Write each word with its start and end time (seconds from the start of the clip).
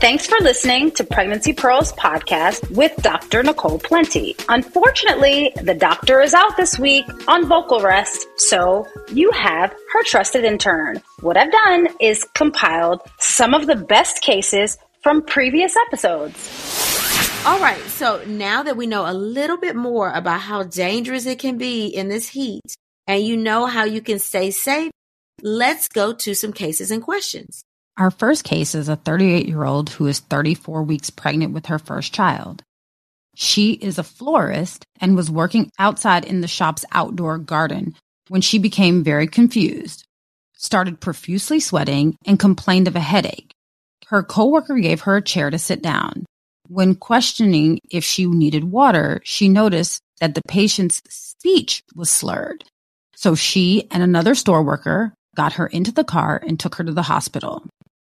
Thanks 0.00 0.26
for 0.26 0.38
listening 0.40 0.90
to 0.92 1.04
Pregnancy 1.04 1.52
Pearls 1.52 1.92
podcast 1.92 2.70
with 2.70 2.94
Dr. 2.96 3.42
Nicole 3.42 3.78
Plenty. 3.78 4.34
Unfortunately, 4.48 5.52
the 5.62 5.74
doctor 5.74 6.20
is 6.20 6.34
out 6.34 6.56
this 6.56 6.78
week 6.78 7.04
on 7.28 7.46
vocal 7.46 7.80
rest, 7.80 8.26
so 8.36 8.86
you 9.12 9.30
have 9.32 9.70
her 9.92 10.02
trusted 10.04 10.44
intern. 10.44 11.02
What 11.20 11.36
I've 11.36 11.52
done 11.52 11.88
is 12.00 12.26
compiled 12.34 13.02
some 13.18 13.54
of 13.54 13.66
the 13.66 13.76
best 13.76 14.22
cases 14.22 14.78
from 15.02 15.22
previous 15.22 15.74
episodes. 15.88 17.44
All 17.46 17.60
right, 17.60 17.82
so 17.88 18.22
now 18.26 18.62
that 18.62 18.76
we 18.78 18.86
know 18.86 19.10
a 19.10 19.12
little 19.12 19.58
bit 19.58 19.76
more 19.76 20.10
about 20.10 20.40
how 20.40 20.62
dangerous 20.62 21.26
it 21.26 21.38
can 21.38 21.58
be 21.58 21.86
in 21.86 22.08
this 22.08 22.28
heat, 22.28 22.76
and 23.06 23.22
you 23.22 23.36
know 23.36 23.66
how 23.66 23.84
you 23.84 24.00
can 24.00 24.18
stay 24.18 24.50
safe, 24.50 24.90
let's 25.42 25.88
go 25.88 26.14
to 26.14 26.34
some 26.34 26.54
cases 26.54 26.90
and 26.90 27.02
questions. 27.02 27.62
Our 27.96 28.10
first 28.10 28.42
case 28.42 28.74
is 28.74 28.88
a 28.88 28.96
38 28.96 29.46
year 29.46 29.62
old 29.62 29.88
who 29.88 30.08
is 30.08 30.18
34 30.18 30.82
weeks 30.82 31.10
pregnant 31.10 31.52
with 31.52 31.66
her 31.66 31.78
first 31.78 32.12
child. 32.12 32.64
She 33.36 33.72
is 33.74 33.98
a 33.98 34.02
florist 34.02 34.84
and 35.00 35.14
was 35.14 35.30
working 35.30 35.70
outside 35.78 36.24
in 36.24 36.40
the 36.40 36.48
shop's 36.48 36.84
outdoor 36.90 37.38
garden 37.38 37.94
when 38.28 38.40
she 38.40 38.58
became 38.58 39.04
very 39.04 39.28
confused, 39.28 40.04
started 40.56 41.00
profusely 41.00 41.60
sweating, 41.60 42.16
and 42.26 42.38
complained 42.38 42.88
of 42.88 42.96
a 42.96 43.00
headache. 43.00 43.52
Her 44.08 44.24
coworker 44.24 44.78
gave 44.78 45.02
her 45.02 45.16
a 45.16 45.22
chair 45.22 45.50
to 45.50 45.58
sit 45.58 45.80
down. 45.80 46.24
When 46.66 46.96
questioning 46.96 47.78
if 47.90 48.02
she 48.02 48.26
needed 48.26 48.64
water, 48.64 49.20
she 49.22 49.48
noticed 49.48 50.00
that 50.20 50.34
the 50.34 50.42
patient's 50.48 51.00
speech 51.08 51.84
was 51.94 52.10
slurred. 52.10 52.64
So 53.14 53.36
she 53.36 53.86
and 53.92 54.02
another 54.02 54.34
store 54.34 54.64
worker 54.64 55.14
got 55.36 55.54
her 55.54 55.68
into 55.68 55.92
the 55.92 56.04
car 56.04 56.42
and 56.44 56.58
took 56.58 56.76
her 56.76 56.84
to 56.84 56.92
the 56.92 57.02
hospital. 57.02 57.64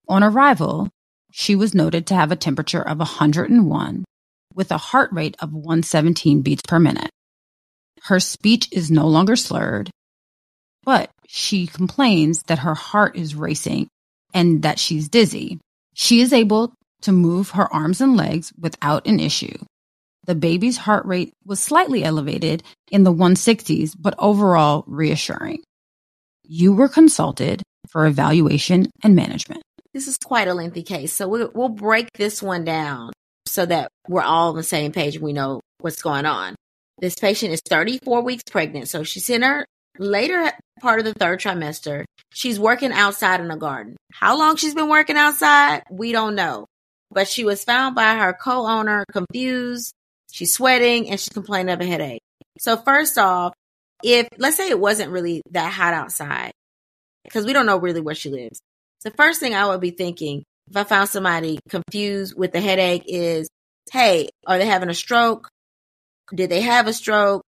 On 0.10 0.24
arrival, 0.24 0.90
she 1.32 1.56
was 1.56 1.76
noted 1.76 2.08
to 2.08 2.16
have 2.16 2.32
a 2.32 2.38
temperature 2.38 2.82
of 2.82 3.00
101 3.00 4.06
with 4.54 4.72
a 4.72 4.78
heart 4.78 5.12
rate 5.12 5.36
of 5.40 5.54
117 5.54 6.42
beats 6.42 6.64
per 6.68 6.80
minute. 6.80 7.12
Her 8.04 8.20
speech 8.20 8.70
is 8.72 8.90
no 8.90 9.08
longer 9.08 9.36
slurred, 9.36 9.90
but 10.84 11.12
she 11.28 11.68
complains 11.68 12.44
that 12.44 12.60
her 12.60 12.74
heart 12.74 13.18
is 13.18 13.36
racing 13.36 13.90
and 14.34 14.62
that 14.64 14.80
she's 14.80 15.10
dizzy. 15.10 15.60
She 15.94 16.22
is 16.22 16.32
able 16.32 16.74
to 17.02 17.12
move 17.12 17.52
her 17.52 17.72
arms 17.74 18.00
and 18.00 18.16
legs 18.16 18.54
without 18.58 19.06
an 19.08 19.20
issue. 19.20 19.58
The 20.26 20.36
baby's 20.36 20.78
heart 20.78 21.06
rate 21.06 21.34
was 21.46 21.60
slightly 21.60 22.04
elevated 22.04 22.64
in 22.92 23.04
the 23.04 23.14
160s, 23.14 23.96
but 23.98 24.16
overall 24.18 24.84
reassuring. 24.88 25.64
You 26.44 26.74
were 26.74 26.90
consulted 26.90 27.62
for 27.90 28.06
evaluation 28.06 28.90
and 29.04 29.16
management. 29.16 29.64
This 29.98 30.08
is 30.08 30.18
quite 30.24 30.48
a 30.48 30.54
lengthy 30.54 30.84
case, 30.84 31.12
so 31.12 31.28
we'll, 31.28 31.50
we'll 31.56 31.70
break 31.70 32.12
this 32.14 32.40
one 32.40 32.64
down 32.64 33.14
so 33.48 33.66
that 33.66 33.90
we're 34.08 34.22
all 34.22 34.50
on 34.50 34.56
the 34.56 34.62
same 34.62 34.92
page 34.92 35.16
and 35.16 35.26
we 35.26 35.34
know 35.34 35.60
what's 35.80 36.04
going 36.04 36.28
on. 36.28 36.54
This 37.00 37.16
patient 37.16 37.52
is 37.52 37.62
34 37.68 38.22
weeks 38.22 38.44
pregnant, 38.44 38.90
so 38.90 39.02
she's 39.02 39.28
in 39.28 39.42
her 39.42 39.66
later 39.98 40.52
part 40.82 41.00
of 41.00 41.06
the 41.06 41.16
third 41.16 41.40
trimester. 41.40 42.06
She's 42.32 42.60
working 42.60 42.92
outside 42.92 43.42
in 43.42 43.50
a 43.50 43.58
garden. 43.58 43.98
How 44.12 44.38
long 44.38 44.56
she's 44.58 44.76
been 44.76 44.88
working 44.88 45.18
outside, 45.18 45.82
we 45.90 46.12
don't 46.12 46.36
know. 46.36 46.68
But 47.10 47.28
she 47.28 47.44
was 47.44 47.64
found 47.64 47.96
by 47.96 48.18
her 48.18 48.38
co-owner 48.40 49.04
confused. 49.12 49.94
She's 50.32 50.54
sweating 50.54 51.10
and 51.10 51.20
she's 51.20 51.30
complaining 51.30 51.74
of 51.74 51.82
a 51.82 51.86
headache. 51.88 52.22
So 52.60 52.78
first 52.78 53.18
off, 53.18 53.56
if 54.04 54.28
let's 54.38 54.58
say 54.58 54.70
it 54.70 54.80
wasn't 54.80 55.10
really 55.10 55.42
that 55.54 55.74
hot 55.74 55.96
outside, 55.96 56.52
because 57.24 57.48
we 57.48 57.54
don't 57.54 57.66
know 57.66 57.78
really 57.78 58.02
where 58.02 58.14
she 58.14 58.30
lives. 58.30 58.60
The 59.08 59.16
first 59.16 59.40
thing 59.40 59.56
I 59.56 59.66
would 59.66 59.80
be 59.80 59.92
thinking 59.92 60.44
if 60.70 60.76
I 60.76 60.84
found 60.84 61.08
somebody 61.08 61.60
confused 61.70 62.34
with 62.38 62.52
the 62.52 62.60
headache 62.60 63.06
is, 63.08 63.48
hey, 63.90 64.28
are 64.46 64.58
they 64.58 64.66
having 64.66 64.90
a 64.90 64.94
stroke? 64.94 65.48
Did 66.36 66.50
they 66.50 66.60
have 66.60 66.88
a 66.88 66.94
stroke? 66.94 67.42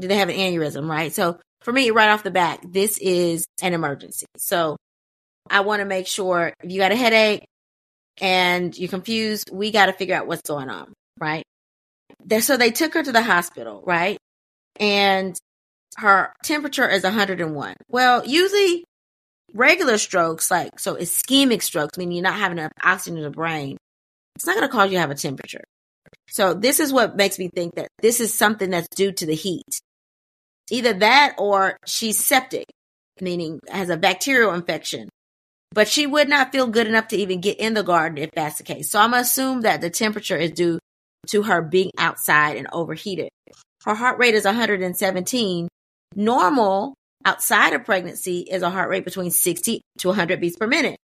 Did 0.00 0.10
they 0.10 0.16
have 0.16 0.30
an 0.30 0.36
aneurysm? 0.36 0.88
Right. 0.88 1.12
So 1.12 1.38
for 1.60 1.70
me, 1.70 1.90
right 1.90 2.08
off 2.08 2.22
the 2.22 2.30
bat, 2.30 2.60
this 2.66 2.96
is 2.96 3.44
an 3.60 3.74
emergency. 3.74 4.24
So 4.38 4.78
I 5.50 5.60
want 5.60 5.80
to 5.80 5.84
make 5.84 6.06
sure 6.06 6.54
if 6.62 6.70
you 6.72 6.80
got 6.80 6.92
a 6.92 6.96
headache 6.96 7.44
and 8.18 8.74
you're 8.74 8.88
confused, 8.88 9.50
we 9.52 9.72
got 9.72 9.86
to 9.86 9.92
figure 9.92 10.14
out 10.14 10.26
what's 10.26 10.48
going 10.48 10.70
on. 10.70 10.94
Right. 11.20 11.44
So 12.40 12.56
they 12.56 12.70
took 12.70 12.94
her 12.94 13.02
to 13.02 13.12
the 13.12 13.20
hospital. 13.20 13.82
Right. 13.84 14.16
And 14.80 15.38
her 15.98 16.32
temperature 16.42 16.88
is 16.88 17.02
101. 17.02 17.74
Well, 17.90 18.26
usually 18.26 18.85
regular 19.56 19.98
strokes, 19.98 20.50
like 20.50 20.78
so 20.78 20.96
ischemic 20.96 21.62
strokes, 21.62 21.98
meaning 21.98 22.16
you're 22.16 22.22
not 22.22 22.38
having 22.38 22.58
enough 22.58 22.72
oxygen 22.82 23.18
in 23.18 23.24
the 23.24 23.30
brain, 23.30 23.76
it's 24.34 24.46
not 24.46 24.56
going 24.56 24.68
to 24.68 24.72
cause 24.72 24.90
you 24.90 24.96
to 24.96 25.00
have 25.00 25.10
a 25.10 25.14
temperature. 25.14 25.64
So 26.28 26.54
this 26.54 26.80
is 26.80 26.92
what 26.92 27.16
makes 27.16 27.38
me 27.38 27.48
think 27.48 27.74
that 27.76 27.88
this 28.00 28.20
is 28.20 28.34
something 28.34 28.70
that's 28.70 28.88
due 28.88 29.12
to 29.12 29.26
the 29.26 29.34
heat. 29.34 29.80
Either 30.70 30.92
that 30.94 31.36
or 31.38 31.76
she's 31.86 32.22
septic, 32.22 32.66
meaning 33.20 33.60
has 33.70 33.88
a 33.88 33.96
bacterial 33.96 34.52
infection. 34.52 35.08
But 35.72 35.88
she 35.88 36.06
would 36.06 36.28
not 36.28 36.52
feel 36.52 36.66
good 36.68 36.86
enough 36.86 37.08
to 37.08 37.16
even 37.16 37.40
get 37.40 37.58
in 37.58 37.74
the 37.74 37.82
garden 37.82 38.18
if 38.18 38.30
that's 38.32 38.58
the 38.58 38.64
case. 38.64 38.90
So 38.90 38.98
I'm 38.98 39.10
going 39.10 39.22
to 39.22 39.26
assume 39.26 39.60
that 39.62 39.80
the 39.80 39.90
temperature 39.90 40.36
is 40.36 40.52
due 40.52 40.78
to 41.28 41.42
her 41.42 41.60
being 41.62 41.90
outside 41.98 42.56
and 42.56 42.68
overheated. 42.72 43.28
Her 43.84 43.94
heart 43.94 44.18
rate 44.18 44.34
is 44.34 44.44
117. 44.44 45.68
Normal 46.14 46.94
outside 47.26 47.72
of 47.74 47.84
pregnancy 47.84 48.40
is 48.40 48.62
a 48.62 48.70
heart 48.70 48.88
rate 48.88 49.04
between 49.04 49.32
60 49.32 49.82
to 49.98 50.08
100 50.08 50.40
beats 50.40 50.56
per 50.56 50.68
minute. 50.68 50.98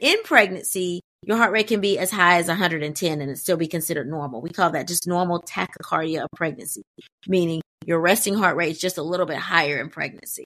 In 0.00 0.16
pregnancy, 0.24 1.02
your 1.22 1.36
heart 1.36 1.52
rate 1.52 1.66
can 1.66 1.80
be 1.80 1.98
as 1.98 2.10
high 2.10 2.38
as 2.38 2.48
110 2.48 3.20
and 3.20 3.30
it 3.30 3.38
still 3.38 3.56
be 3.56 3.66
considered 3.66 4.08
normal. 4.08 4.40
We 4.40 4.50
call 4.50 4.70
that 4.70 4.88
just 4.88 5.06
normal 5.06 5.42
tachycardia 5.42 6.22
of 6.22 6.28
pregnancy, 6.34 6.82
meaning 7.26 7.60
your 7.84 8.00
resting 8.00 8.34
heart 8.34 8.56
rate 8.56 8.70
is 8.70 8.80
just 8.80 8.98
a 8.98 9.02
little 9.02 9.26
bit 9.26 9.36
higher 9.36 9.78
in 9.78 9.90
pregnancy. 9.90 10.44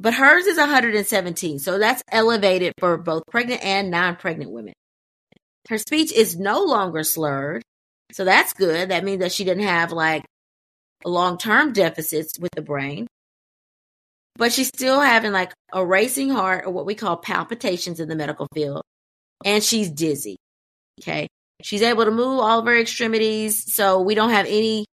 But 0.00 0.14
hers 0.14 0.46
is 0.46 0.56
117, 0.56 1.58
so 1.58 1.78
that's 1.78 2.02
elevated 2.10 2.72
for 2.78 2.96
both 2.96 3.24
pregnant 3.30 3.62
and 3.62 3.90
non 3.90 4.16
pregnant 4.16 4.50
women. 4.50 4.72
Her 5.68 5.76
speech 5.76 6.10
is 6.12 6.38
no 6.38 6.64
longer 6.64 7.04
slurred, 7.04 7.62
so 8.12 8.24
that's 8.24 8.54
good. 8.54 8.88
That 8.90 9.04
means 9.04 9.20
that 9.20 9.32
she 9.32 9.44
didn't 9.44 9.64
have 9.64 9.92
like 9.92 10.24
long 11.04 11.36
term 11.36 11.72
deficits 11.72 12.38
with 12.38 12.50
the 12.56 12.62
brain 12.62 13.06
but 14.36 14.52
she's 14.52 14.68
still 14.68 15.00
having 15.00 15.32
like 15.32 15.52
a 15.72 15.84
racing 15.84 16.30
heart 16.30 16.64
or 16.66 16.70
what 16.70 16.86
we 16.86 16.94
call 16.94 17.16
palpitations 17.16 18.00
in 18.00 18.08
the 18.08 18.16
medical 18.16 18.46
field. 18.54 18.82
And 19.44 19.62
she's 19.62 19.90
dizzy. 19.90 20.36
Okay. 21.00 21.28
She's 21.62 21.82
able 21.82 22.04
to 22.04 22.10
move 22.10 22.40
all 22.40 22.60
of 22.60 22.66
her 22.66 22.76
extremities. 22.76 23.72
So 23.74 24.00
we 24.00 24.14
don't 24.14 24.30
have 24.30 24.46
any 24.46 24.86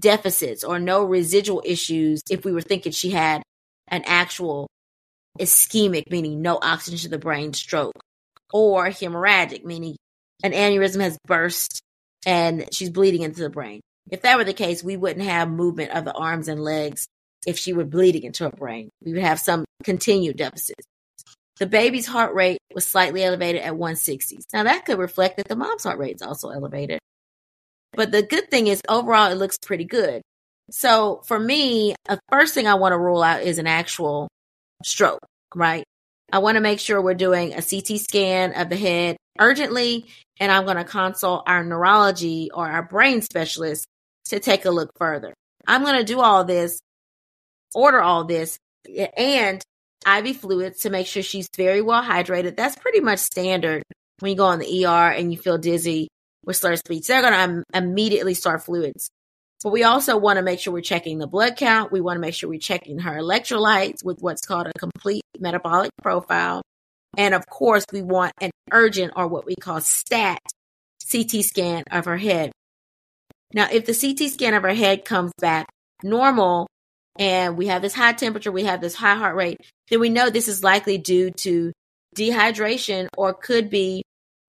deficits 0.00 0.64
or 0.64 0.78
no 0.78 1.04
residual 1.04 1.62
issues 1.64 2.22
if 2.30 2.44
we 2.44 2.52
were 2.52 2.62
thinking 2.62 2.92
she 2.92 3.10
had 3.10 3.42
an 3.88 4.02
actual 4.06 4.68
ischemic, 5.38 6.10
meaning 6.10 6.42
no 6.42 6.58
oxygen 6.60 6.98
to 7.00 7.08
the 7.08 7.18
brain 7.18 7.52
stroke, 7.52 8.00
or 8.52 8.86
hemorrhagic, 8.86 9.64
meaning 9.64 9.96
an 10.42 10.52
aneurysm 10.52 11.00
has 11.00 11.18
burst 11.26 11.80
and 12.26 12.68
she's 12.72 12.90
bleeding 12.90 13.22
into 13.22 13.40
the 13.40 13.50
brain. 13.50 13.80
If 14.10 14.22
that 14.22 14.36
were 14.36 14.44
the 14.44 14.52
case, 14.52 14.82
we 14.82 14.96
wouldn't 14.96 15.24
have 15.24 15.48
movement 15.48 15.92
of 15.92 16.04
the 16.04 16.12
arms 16.12 16.48
and 16.48 16.60
legs 16.62 17.06
if 17.46 17.58
she 17.58 17.72
were 17.72 17.84
bleeding 17.84 18.24
into 18.24 18.44
her 18.44 18.50
brain. 18.50 18.90
We 19.04 19.12
would 19.12 19.22
have 19.22 19.40
some 19.40 19.64
continued 19.84 20.36
deficits. 20.36 20.86
the 21.58 21.66
baby's 21.66 22.06
heart 22.06 22.34
rate 22.34 22.58
was 22.74 22.86
slightly 22.86 23.22
elevated 23.22 23.62
at 23.62 23.74
160s. 23.74 24.44
Now 24.52 24.62
that 24.64 24.86
could 24.86 24.98
reflect 24.98 25.36
that 25.36 25.48
the 25.48 25.56
mom's 25.56 25.84
heart 25.84 25.98
rate 25.98 26.16
is 26.16 26.22
also 26.22 26.48
elevated. 26.50 26.98
But 27.92 28.12
the 28.12 28.22
good 28.22 28.50
thing 28.50 28.66
is 28.66 28.80
overall 28.88 29.30
it 29.30 29.36
looks 29.36 29.58
pretty 29.58 29.84
good. 29.84 30.22
So 30.70 31.20
for 31.26 31.38
me, 31.38 31.94
the 32.06 32.20
first 32.30 32.54
thing 32.54 32.66
I 32.66 32.74
want 32.74 32.92
to 32.92 32.98
rule 32.98 33.22
out 33.22 33.42
is 33.42 33.58
an 33.58 33.66
actual 33.66 34.28
stroke, 34.84 35.20
right? 35.54 35.84
I 36.32 36.38
want 36.38 36.56
to 36.56 36.60
make 36.60 36.78
sure 36.78 37.02
we're 37.02 37.14
doing 37.14 37.54
a 37.54 37.62
CT 37.62 38.00
scan 38.00 38.52
of 38.54 38.68
the 38.68 38.76
head 38.76 39.16
urgently, 39.38 40.06
and 40.38 40.52
I'm 40.52 40.64
going 40.64 40.76
to 40.76 40.84
consult 40.84 41.44
our 41.46 41.64
neurology 41.64 42.50
or 42.54 42.68
our 42.68 42.84
brain 42.84 43.20
specialist 43.20 43.84
to 44.26 44.38
take 44.38 44.64
a 44.64 44.70
look 44.70 44.90
further. 44.96 45.34
I'm 45.66 45.82
going 45.82 45.98
to 45.98 46.04
do 46.04 46.20
all 46.20 46.44
this, 46.44 46.80
order 47.74 48.00
all 48.00 48.24
this, 48.24 48.58
and 49.16 49.62
IV 50.06 50.36
fluids 50.38 50.80
to 50.80 50.90
make 50.90 51.06
sure 51.06 51.22
she's 51.22 51.48
very 51.56 51.82
well 51.82 52.02
hydrated. 52.02 52.56
That's 52.56 52.76
pretty 52.76 53.00
much 53.00 53.18
standard 53.18 53.82
when 54.20 54.30
you 54.30 54.36
go 54.36 54.46
on 54.46 54.58
the 54.58 54.86
ER 54.86 55.10
and 55.10 55.32
you 55.32 55.38
feel 55.38 55.58
dizzy 55.58 56.08
with 56.44 56.56
slurred 56.56 56.78
speech. 56.78 57.06
They're 57.06 57.22
going 57.22 57.32
to 57.32 57.64
immediately 57.74 58.34
start 58.34 58.62
fluids. 58.62 59.10
But 59.62 59.72
we 59.72 59.84
also 59.84 60.16
want 60.16 60.38
to 60.38 60.42
make 60.42 60.58
sure 60.58 60.72
we're 60.72 60.80
checking 60.80 61.18
the 61.18 61.26
blood 61.26 61.56
count. 61.56 61.92
We 61.92 62.00
want 62.00 62.16
to 62.16 62.20
make 62.20 62.34
sure 62.34 62.48
we're 62.48 62.58
checking 62.58 63.00
her 63.00 63.18
electrolytes 63.18 64.02
with 64.02 64.20
what's 64.20 64.46
called 64.46 64.66
a 64.66 64.78
complete 64.78 65.22
metabolic 65.38 65.90
profile. 66.02 66.62
And 67.18 67.34
of 67.34 67.46
course, 67.46 67.84
we 67.92 68.00
want 68.00 68.32
an 68.40 68.50
urgent 68.72 69.12
or 69.16 69.26
what 69.26 69.44
we 69.44 69.54
call 69.56 69.80
STAT 69.80 70.40
CT 71.10 71.44
scan 71.44 71.84
of 71.90 72.06
her 72.06 72.16
head. 72.16 72.52
Now, 73.52 73.68
if 73.70 73.84
the 73.84 73.94
CT 73.94 74.30
scan 74.30 74.54
of 74.54 74.62
her 74.62 74.74
head 74.74 75.04
comes 75.04 75.32
back 75.38 75.66
normal 76.02 76.68
and 77.18 77.56
we 77.56 77.66
have 77.66 77.82
this 77.82 77.94
high 77.94 78.12
temperature, 78.12 78.52
we 78.52 78.64
have 78.64 78.80
this 78.80 78.94
high 78.94 79.14
heart 79.14 79.36
rate, 79.36 79.60
then 79.88 80.00
we 80.00 80.08
know 80.08 80.30
this 80.30 80.48
is 80.48 80.62
likely 80.62 80.98
due 80.98 81.30
to 81.30 81.72
dehydration 82.16 83.08
or 83.16 83.34
could 83.34 83.70
be 83.70 84.02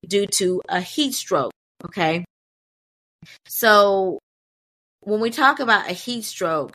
due 0.08 0.26
to 0.26 0.62
a 0.70 0.82
heat 0.82 1.14
stroke. 1.14 1.52
Okay. 1.86 2.26
So 3.48 4.20
when 5.02 5.20
we 5.20 5.30
talk 5.30 5.60
about 5.60 5.90
a 5.90 5.94
heat 5.94 6.24
stroke, 6.24 6.74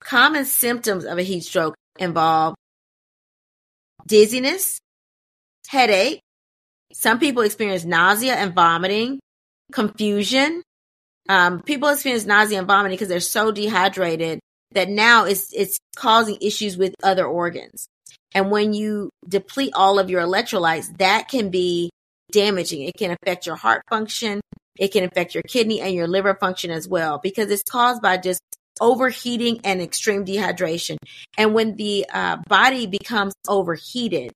common 0.00 0.44
symptoms 0.44 1.04
of 1.04 1.18
a 1.18 1.22
heat 1.22 1.44
stroke 1.44 1.74
involve 1.98 2.54
dizziness, 4.06 4.80
headache. 5.68 6.20
Some 6.92 7.20
people 7.20 7.42
experience 7.42 7.84
nausea 7.84 8.34
and 8.34 8.54
vomiting, 8.54 9.20
confusion. 9.72 10.62
Um, 11.28 11.62
people 11.62 11.88
experience 11.88 12.26
nausea 12.26 12.58
and 12.58 12.66
vomiting 12.66 12.96
because 12.96 13.08
they're 13.08 13.20
so 13.20 13.52
dehydrated 13.52 14.40
that 14.72 14.88
now 14.88 15.24
it's 15.24 15.52
it's 15.52 15.78
causing 15.96 16.38
issues 16.40 16.76
with 16.76 16.94
other 17.02 17.26
organs. 17.26 17.88
And 18.34 18.50
when 18.50 18.72
you 18.72 19.10
deplete 19.28 19.72
all 19.74 19.98
of 19.98 20.08
your 20.08 20.22
electrolytes, 20.22 20.96
that 20.98 21.28
can 21.28 21.50
be 21.50 21.90
damaging. 22.30 22.82
It 22.82 22.94
can 22.96 23.10
affect 23.10 23.46
your 23.46 23.56
heart 23.56 23.82
function. 23.88 24.40
It 24.78 24.92
can 24.92 25.04
affect 25.04 25.34
your 25.34 25.42
kidney 25.42 25.80
and 25.80 25.94
your 25.94 26.06
liver 26.06 26.34
function 26.34 26.70
as 26.70 26.88
well 26.88 27.18
because 27.22 27.50
it's 27.50 27.64
caused 27.68 28.00
by 28.00 28.18
just 28.18 28.40
overheating 28.80 29.60
and 29.64 29.82
extreme 29.82 30.24
dehydration. 30.24 30.96
And 31.36 31.54
when 31.54 31.76
the 31.76 32.06
uh, 32.12 32.36
body 32.48 32.86
becomes 32.86 33.34
overheated, 33.48 34.32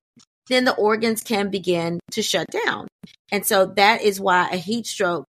then 0.49 0.65
the 0.65 0.75
organs 0.75 1.23
can 1.23 1.51
begin 1.51 2.01
to 2.11 2.23
shut 2.23 2.49
down. 2.49 2.89
And 3.33 3.47
so 3.47 3.67
that 3.77 4.03
is 4.03 4.21
why 4.21 4.51
a 4.51 4.57
heat 4.57 4.87
stroke 4.87 5.25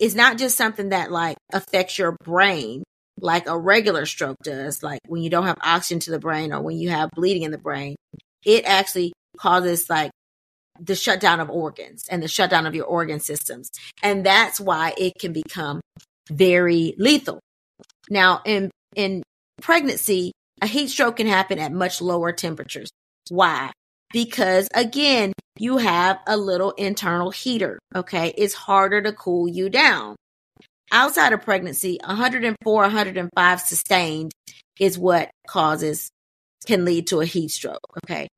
is 0.00 0.14
not 0.14 0.38
just 0.38 0.56
something 0.56 0.90
that 0.90 1.10
like 1.12 1.36
affects 1.52 1.98
your 1.98 2.16
brain 2.24 2.82
like 3.20 3.46
a 3.46 3.58
regular 3.58 4.06
stroke 4.06 4.38
does, 4.42 4.82
like 4.82 5.00
when 5.06 5.22
you 5.22 5.30
don't 5.30 5.46
have 5.46 5.58
oxygen 5.62 6.00
to 6.00 6.10
the 6.10 6.18
brain 6.18 6.52
or 6.52 6.60
when 6.60 6.76
you 6.76 6.90
have 6.90 7.10
bleeding 7.12 7.42
in 7.42 7.50
the 7.50 7.58
brain. 7.58 7.96
It 8.44 8.64
actually 8.64 9.12
causes 9.38 9.88
like 9.88 10.10
the 10.80 10.94
shutdown 10.94 11.40
of 11.40 11.50
organs 11.50 12.06
and 12.10 12.22
the 12.22 12.28
shutdown 12.28 12.66
of 12.66 12.74
your 12.74 12.86
organ 12.86 13.20
systems. 13.20 13.70
And 14.02 14.26
that's 14.26 14.60
why 14.60 14.94
it 14.98 15.14
can 15.18 15.32
become 15.32 15.80
very 16.28 16.94
lethal. 16.98 17.40
Now, 18.10 18.42
in, 18.44 18.70
in 18.94 19.22
pregnancy, 19.62 20.32
a 20.60 20.66
heat 20.66 20.88
stroke 20.88 21.16
can 21.16 21.26
happen 21.26 21.58
at 21.58 21.72
much 21.72 22.00
lower 22.00 22.32
temperatures. 22.32 22.90
Why? 23.28 23.70
Because 24.12 24.68
again, 24.74 25.32
you 25.58 25.78
have 25.78 26.18
a 26.26 26.36
little 26.36 26.72
internal 26.72 27.30
heater. 27.30 27.78
Okay. 27.94 28.34
It's 28.36 28.54
harder 28.54 29.00
to 29.02 29.12
cool 29.12 29.48
you 29.48 29.68
down. 29.68 30.16
Outside 30.94 31.32
of 31.32 31.42
pregnancy, 31.42 31.98
104, 32.04 32.82
105 32.82 33.60
sustained 33.60 34.30
is 34.78 34.96
what 34.96 35.28
causes, 35.48 36.08
can 36.66 36.84
lead 36.84 37.08
to 37.08 37.20
a 37.20 37.26
heat 37.26 37.48
stroke. 37.48 37.80
Okay. 38.04 38.28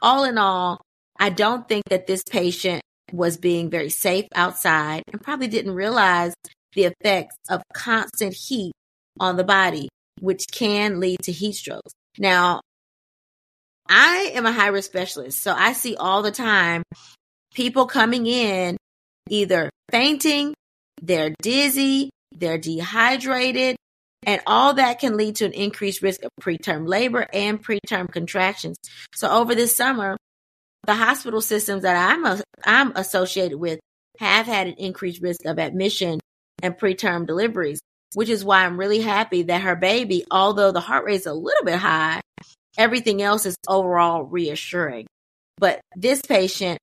All 0.00 0.22
in 0.22 0.38
all, 0.38 0.80
I 1.18 1.30
don't 1.30 1.66
think 1.68 1.86
that 1.90 2.06
this 2.06 2.22
patient 2.22 2.82
was 3.12 3.36
being 3.36 3.68
very 3.68 3.90
safe 3.90 4.26
outside 4.32 5.02
and 5.12 5.20
probably 5.20 5.48
didn't 5.48 5.74
realize 5.74 6.34
the 6.74 6.84
effects 6.84 7.34
of 7.48 7.64
constant 7.74 8.32
heat 8.32 8.70
on 9.18 9.36
the 9.36 9.42
body, 9.42 9.88
which 10.20 10.46
can 10.52 11.00
lead 11.00 11.18
to 11.24 11.32
heat 11.32 11.54
strokes. 11.54 11.92
Now, 12.16 12.60
I 13.88 14.30
am 14.34 14.46
a 14.46 14.52
high 14.52 14.68
risk 14.68 14.88
specialist, 14.88 15.40
so 15.40 15.52
I 15.52 15.72
see 15.72 15.96
all 15.96 16.22
the 16.22 16.30
time 16.30 16.84
people 17.54 17.86
coming 17.86 18.26
in 18.26 18.76
either 19.28 19.68
fainting, 19.90 20.54
they're 21.02 21.34
dizzy, 21.42 22.10
they're 22.32 22.58
dehydrated, 22.58 23.76
and 24.26 24.40
all 24.46 24.74
that 24.74 25.00
can 25.00 25.16
lead 25.16 25.36
to 25.36 25.44
an 25.44 25.52
increased 25.52 26.02
risk 26.02 26.22
of 26.22 26.30
preterm 26.40 26.88
labor 26.88 27.26
and 27.32 27.62
preterm 27.62 28.10
contractions. 28.10 28.76
So 29.14 29.28
over 29.30 29.54
this 29.54 29.76
summer, 29.76 30.16
the 30.86 30.94
hospital 30.94 31.40
systems 31.40 31.82
that 31.82 32.10
I'm 32.10 32.24
a, 32.24 32.42
I'm 32.64 32.92
associated 32.96 33.58
with 33.58 33.80
have 34.18 34.46
had 34.46 34.66
an 34.66 34.74
increased 34.74 35.22
risk 35.22 35.44
of 35.44 35.58
admission 35.58 36.20
and 36.62 36.78
preterm 36.78 37.26
deliveries, 37.26 37.80
which 38.14 38.28
is 38.28 38.44
why 38.44 38.64
I'm 38.64 38.78
really 38.78 39.00
happy 39.00 39.42
that 39.44 39.62
her 39.62 39.76
baby, 39.76 40.24
although 40.30 40.72
the 40.72 40.80
heart 40.80 41.04
rate 41.04 41.16
is 41.16 41.26
a 41.26 41.34
little 41.34 41.64
bit 41.64 41.78
high, 41.78 42.20
everything 42.78 43.22
else 43.22 43.46
is 43.46 43.56
overall 43.68 44.22
reassuring. 44.22 45.06
But 45.58 45.80
this 45.96 46.20
patient 46.22 46.78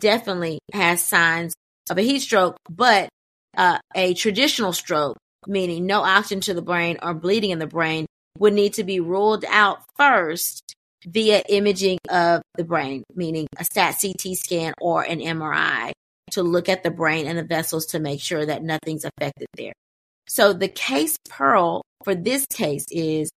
definitely 0.00 0.58
has 0.72 1.02
signs 1.02 1.54
of 1.90 1.98
a 1.98 2.02
heat 2.02 2.20
stroke, 2.20 2.56
but 2.68 3.08
uh, 3.56 3.78
a 3.94 4.14
traditional 4.14 4.72
stroke, 4.72 5.16
meaning 5.46 5.86
no 5.86 6.02
oxygen 6.02 6.40
to 6.42 6.54
the 6.54 6.62
brain 6.62 6.98
or 7.02 7.14
bleeding 7.14 7.50
in 7.50 7.58
the 7.58 7.66
brain, 7.66 8.06
would 8.38 8.52
need 8.52 8.74
to 8.74 8.84
be 8.84 9.00
ruled 9.00 9.44
out 9.48 9.78
first 9.96 10.74
via 11.06 11.42
imaging 11.48 11.98
of 12.10 12.42
the 12.56 12.64
brain, 12.64 13.02
meaning 13.14 13.46
a 13.58 13.64
STAT 13.64 13.96
CT 14.00 14.36
scan 14.36 14.74
or 14.80 15.02
an 15.02 15.20
MRI 15.20 15.92
to 16.32 16.42
look 16.42 16.68
at 16.68 16.82
the 16.82 16.90
brain 16.90 17.26
and 17.26 17.38
the 17.38 17.44
vessels 17.44 17.86
to 17.86 18.00
make 18.00 18.20
sure 18.20 18.44
that 18.44 18.62
nothing's 18.62 19.04
affected 19.04 19.46
there. 19.54 19.72
So 20.28 20.52
the 20.52 20.68
case 20.68 21.16
pearl 21.28 21.82
for 22.04 22.14
this 22.14 22.44
case 22.46 22.84
is 22.90 23.30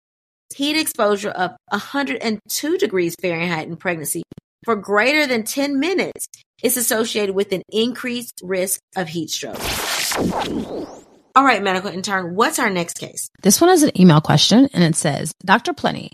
heat 0.56 0.78
exposure 0.78 1.30
of 1.30 1.52
102 1.70 2.78
degrees 2.78 3.16
Fahrenheit 3.22 3.68
in 3.68 3.78
pregnancy 3.78 4.24
for 4.66 4.76
greater 4.76 5.28
than 5.28 5.44
10 5.44 5.80
minutes 5.80 6.28
is 6.64 6.78
associated 6.78 7.36
with 7.36 7.52
an 7.52 7.62
increased 7.72 8.42
risk 8.44 8.80
of 8.96 9.08
heat 9.08 9.30
stroke. 9.30 9.89
All 10.18 11.46
right, 11.46 11.62
medical 11.62 11.92
intern, 11.92 12.36
what's 12.36 12.60
our 12.60 12.70
next 12.70 13.00
case? 13.00 13.30
This 13.42 13.62
one 13.62 13.70
is 13.70 13.84
an 13.84 14.00
email 14.00 14.22
question 14.22 14.68
and 14.74 14.84
it 14.84 14.96
says, 14.96 15.34
Dr. 15.46 15.74
Plenty, 15.74 16.12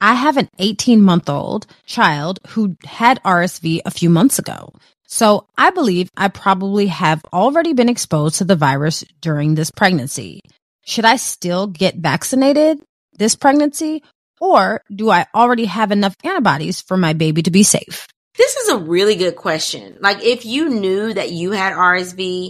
I 0.00 0.14
have 0.14 0.36
an 0.36 0.48
18 0.58 1.02
month 1.02 1.28
old 1.28 1.66
child 1.86 2.40
who 2.48 2.76
had 2.84 3.22
RSV 3.22 3.80
a 3.84 3.90
few 3.90 4.10
months 4.10 4.38
ago. 4.38 4.72
So 5.06 5.46
I 5.58 5.70
believe 5.70 6.10
I 6.16 6.28
probably 6.28 6.86
have 6.86 7.24
already 7.32 7.72
been 7.72 7.88
exposed 7.88 8.38
to 8.38 8.44
the 8.44 8.56
virus 8.56 9.04
during 9.20 9.54
this 9.54 9.70
pregnancy. 9.70 10.40
Should 10.84 11.04
I 11.04 11.16
still 11.16 11.66
get 11.66 11.96
vaccinated 11.96 12.80
this 13.18 13.36
pregnancy 13.36 14.02
or 14.40 14.82
do 14.94 15.10
I 15.10 15.26
already 15.34 15.66
have 15.66 15.92
enough 15.92 16.16
antibodies 16.24 16.80
for 16.80 16.96
my 16.96 17.12
baby 17.12 17.42
to 17.42 17.50
be 17.50 17.62
safe? 17.62 18.08
This 18.38 18.56
is 18.56 18.68
a 18.70 18.78
really 18.78 19.16
good 19.16 19.36
question. 19.36 19.98
Like 20.00 20.22
if 20.22 20.46
you 20.46 20.68
knew 20.70 21.12
that 21.12 21.30
you 21.30 21.52
had 21.52 21.74
RSV 21.74 22.48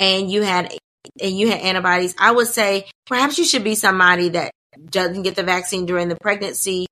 and 0.00 0.30
you 0.30 0.42
had 0.42 0.72
and 1.20 1.38
you 1.38 1.50
had 1.50 1.60
antibodies, 1.60 2.14
I 2.18 2.32
would 2.32 2.48
say 2.48 2.86
perhaps 3.06 3.38
you 3.38 3.44
should 3.44 3.64
be 3.64 3.74
somebody 3.74 4.30
that 4.30 4.52
doesn't 4.90 5.22
get 5.22 5.36
the 5.36 5.42
vaccine 5.42 5.86
during 5.86 6.08
the 6.08 6.16
pregnancy 6.16 6.86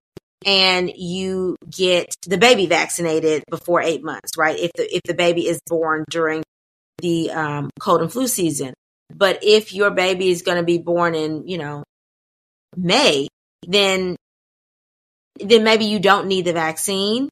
and 0.45 0.93
you 0.95 1.57
get 1.69 2.15
the 2.27 2.39
baby 2.39 2.67
vaccinated 2.67 3.43
before 3.51 3.83
eight 3.83 4.03
months, 4.03 4.37
right? 4.37 4.59
If 4.59 4.73
the 4.75 4.95
if 4.95 5.03
the 5.05 5.15
baby 5.15 5.47
is 5.47 5.61
born 5.67 6.05
during 6.11 6.43
the 6.99 7.31
um, 7.31 7.71
cold 7.81 8.03
and 8.03 8.13
flu 8.13 8.27
season, 8.27 8.75
but 9.15 9.41
if 9.43 9.73
your 9.73 9.91
baby 9.91 10.31
is 10.31 10.43
going 10.43 10.59
to 10.59 10.65
be 10.65 10.79
born 10.79 11.15
in 11.15 11.47
you 11.47 11.59
know 11.59 11.85
May, 12.77 13.29
then 13.67 14.17
then 15.41 15.65
maybe 15.65 15.87
you 15.87 15.99
don't 15.99 16.29
need 16.29 16.45
the 16.45 16.53
vaccine 16.53 17.29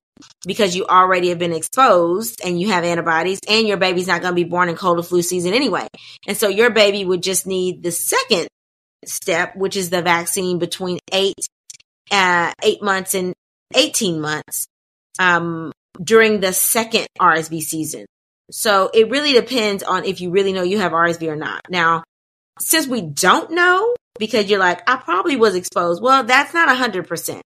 because 0.47 0.77
you 0.77 0.87
already 0.87 1.29
have 1.31 1.39
been 1.39 1.53
exposed 1.53 2.41
and 2.45 2.61
you 2.61 2.69
have 2.69 2.85
antibodies 2.85 3.41
and 3.49 3.67
your 3.67 3.77
baby's 3.77 4.07
not 4.07 4.21
going 4.21 4.33
to 4.33 4.43
be 4.43 4.49
born 4.49 4.69
in 4.69 4.77
cold 4.77 4.99
and 4.99 5.07
flu 5.07 5.23
season 5.23 5.55
anyway. 5.55 5.87
And 6.27 6.37
so 6.37 6.49
your 6.49 6.71
baby 6.71 7.05
would 7.05 7.23
just 7.23 7.47
need 7.47 7.83
the 7.83 7.91
second 7.91 8.49
step, 9.05 9.57
which 9.57 9.77
is 9.77 9.91
the 9.91 10.03
vaccine 10.03 10.59
between 10.59 10.99
eight, 11.13 11.35
uh, 12.11 12.53
eight 12.63 12.83
months 12.83 13.15
and 13.15 13.35
18 13.75 14.21
months. 14.21 14.67
Um, 15.19 15.73
during 16.03 16.41
the 16.41 16.53
second 16.53 17.07
RSV 17.21 17.61
season. 17.61 18.07
So 18.51 18.91
it 18.93 19.11
really 19.11 19.33
depends 19.33 19.83
on 19.83 20.05
if 20.05 20.21
you 20.21 20.31
really 20.31 20.53
know 20.53 20.63
you 20.63 20.79
have 20.79 20.93
RSV 20.93 21.27
or 21.29 21.37
not. 21.37 21.63
Now, 21.69 22.05
since 22.61 22.87
we 22.87 23.01
don't 23.01 23.51
know, 23.51 23.95
because 24.19 24.49
you're 24.49 24.61
like, 24.61 24.89
I 24.89 24.97
probably 24.97 25.37
was 25.37 25.55
exposed. 25.55 26.03
Well, 26.03 26.25
that's 26.25 26.55
not 26.55 26.69
a 26.69 26.75
100%. 26.75 27.41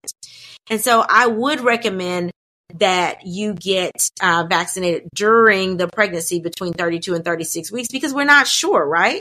And 0.70 0.80
so 0.80 1.04
I 1.08 1.26
would 1.26 1.60
recommend 1.60 2.30
that 2.74 3.26
you 3.26 3.54
get 3.54 4.10
uh, 4.20 4.46
vaccinated 4.48 5.08
during 5.14 5.76
the 5.78 5.88
pregnancy 5.88 6.40
between 6.40 6.72
32 6.72 7.14
and 7.14 7.24
36 7.24 7.72
weeks 7.72 7.88
because 7.88 8.12
we're 8.12 8.24
not 8.24 8.46
sure, 8.46 8.86
right? 8.86 9.20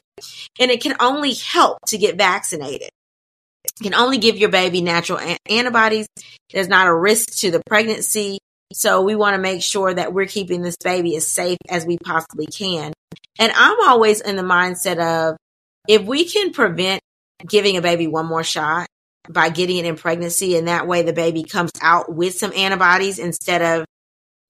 And 0.60 0.70
it 0.70 0.82
can 0.82 0.96
only 1.00 1.34
help 1.34 1.78
to 1.88 1.98
get 1.98 2.18
vaccinated. 2.18 2.90
It 3.64 3.84
can 3.84 3.94
only 3.94 4.18
give 4.18 4.38
your 4.38 4.50
baby 4.50 4.82
natural 4.82 5.20
antibodies. 5.46 6.08
There's 6.52 6.68
not 6.68 6.88
a 6.88 6.94
risk 6.94 7.38
to 7.40 7.52
the 7.52 7.62
pregnancy. 7.66 8.40
So 8.74 9.02
we 9.02 9.16
want 9.16 9.36
to 9.36 9.42
make 9.42 9.62
sure 9.62 9.94
that 9.94 10.14
we're 10.14 10.26
keeping 10.26 10.62
this 10.62 10.76
baby 10.84 11.16
as 11.16 11.28
safe 11.28 11.58
as 11.70 11.86
we 11.86 11.98
possibly 11.98 12.48
can. 12.48 12.92
And 13.40 13.52
I'm 13.56 13.78
always 13.88 14.20
in 14.20 14.36
the 14.36 14.44
mindset 14.44 15.00
of 15.00 15.38
if 15.88 16.04
we 16.04 16.26
can 16.26 16.52
prevent 16.52 17.02
giving 17.48 17.78
a 17.78 17.82
baby 17.82 18.08
one 18.08 18.26
more 18.26 18.44
shot 18.44 18.88
by 19.30 19.50
getting 19.50 19.78
it 19.78 19.86
in 19.86 19.96
pregnancy 19.96 20.58
and 20.58 20.68
that 20.68 20.88
way 20.88 21.02
the 21.04 21.14
baby 21.14 21.44
comes 21.44 21.72
out 21.82 22.14
with 22.14 22.36
some 22.36 22.54
antibodies 22.54 23.20
instead 23.20 23.62
of 23.62 23.86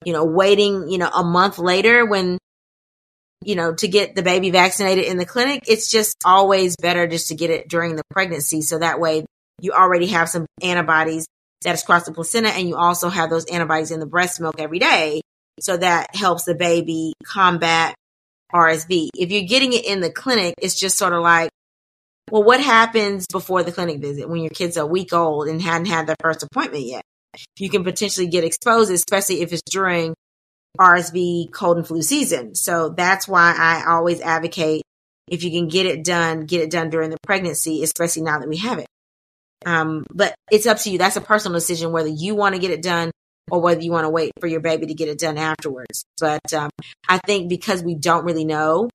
you 0.05 0.13
know 0.13 0.23
waiting 0.23 0.89
you 0.89 0.97
know 0.97 1.09
a 1.09 1.23
month 1.23 1.57
later 1.57 2.05
when 2.05 2.37
you 3.43 3.55
know 3.55 3.73
to 3.73 3.87
get 3.87 4.15
the 4.15 4.23
baby 4.23 4.49
vaccinated 4.49 5.05
in 5.05 5.17
the 5.17 5.25
clinic. 5.25 5.63
It's 5.67 5.89
just 5.89 6.15
always 6.25 6.75
better 6.75 7.07
just 7.07 7.29
to 7.29 7.35
get 7.35 7.49
it 7.49 7.67
during 7.67 7.95
the 7.95 8.03
pregnancy. 8.09 8.61
So 8.61 8.79
that 8.79 8.99
way 8.99 9.25
you 9.61 9.71
already 9.71 10.07
have 10.07 10.29
some 10.29 10.45
antibodies 10.61 11.25
that 11.63 11.73
is 11.73 11.83
crossed 11.83 12.05
the 12.05 12.11
placenta 12.11 12.49
and 12.49 12.67
you 12.67 12.75
also 12.75 13.09
have 13.09 13.29
those 13.29 13.45
antibodies 13.45 13.91
in 13.91 13.99
the 13.99 14.05
breast 14.05 14.39
milk 14.39 14.59
every 14.59 14.79
day. 14.79 15.21
So 15.59 15.77
that 15.77 16.15
helps 16.15 16.43
the 16.43 16.55
baby 16.55 17.13
combat 17.25 17.95
RSV. 18.53 19.09
If 19.15 19.31
you're 19.31 19.47
getting 19.47 19.73
it 19.73 19.85
in 19.85 20.01
the 20.01 20.11
clinic, 20.11 20.53
it's 20.61 20.79
just 20.79 20.97
sort 20.97 21.13
of 21.13 21.23
like 21.23 21.49
well, 22.31 22.43
what 22.43 22.61
happens 22.61 23.25
before 23.27 23.63
the 23.63 23.71
clinic 23.71 23.99
visit 23.99 24.29
when 24.29 24.41
your 24.41 24.49
kid's 24.49 24.77
a 24.77 24.85
week 24.85 25.13
old 25.13 25.47
and 25.47 25.61
hadn't 25.61 25.87
had 25.87 26.07
their 26.07 26.15
first 26.21 26.43
appointment 26.43 26.85
yet? 26.85 27.03
You 27.57 27.69
can 27.69 27.83
potentially 27.83 28.27
get 28.27 28.43
exposed, 28.43 28.91
especially 28.91 29.41
if 29.41 29.53
it's 29.53 29.61
during 29.69 30.13
RSV 30.79 31.51
cold 31.51 31.77
and 31.77 31.87
flu 31.87 32.01
season. 32.01 32.55
So 32.55 32.89
that's 32.89 33.27
why 33.27 33.55
I 33.57 33.91
always 33.91 34.21
advocate 34.21 34.83
if 35.27 35.43
you 35.43 35.51
can 35.51 35.67
get 35.67 35.85
it 35.85 36.03
done, 36.03 36.45
get 36.45 36.61
it 36.61 36.71
done 36.71 36.89
during 36.89 37.09
the 37.09 37.17
pregnancy, 37.23 37.83
especially 37.83 38.23
now 38.23 38.39
that 38.39 38.49
we 38.49 38.57
have 38.57 38.79
it. 38.79 38.87
Um, 39.65 40.05
but 40.13 40.35
it's 40.51 40.67
up 40.67 40.77
to 40.79 40.89
you. 40.89 40.97
That's 40.97 41.15
a 41.15 41.21
personal 41.21 41.57
decision 41.57 41.91
whether 41.91 42.07
you 42.07 42.35
want 42.35 42.55
to 42.55 42.61
get 42.61 42.71
it 42.71 42.81
done 42.81 43.11
or 43.49 43.61
whether 43.61 43.81
you 43.81 43.91
want 43.91 44.05
to 44.05 44.09
wait 44.09 44.31
for 44.39 44.47
your 44.47 44.59
baby 44.59 44.87
to 44.87 44.93
get 44.93 45.09
it 45.09 45.19
done 45.19 45.37
afterwards. 45.37 46.05
But 46.19 46.53
um, 46.53 46.69
I 47.07 47.17
think 47.25 47.49
because 47.49 47.83
we 47.83 47.95
don't 47.95 48.25
really 48.25 48.45
know, 48.45 48.89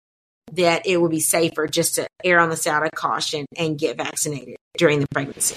that 0.52 0.86
it 0.86 1.00
would 1.00 1.10
be 1.10 1.20
safer 1.20 1.66
just 1.66 1.96
to 1.96 2.06
err 2.24 2.38
on 2.38 2.50
the 2.50 2.56
side 2.56 2.82
of 2.84 2.90
caution 2.92 3.46
and 3.56 3.78
get 3.78 3.96
vaccinated 3.96 4.56
during 4.76 5.00
the 5.00 5.06
pregnancy. 5.12 5.56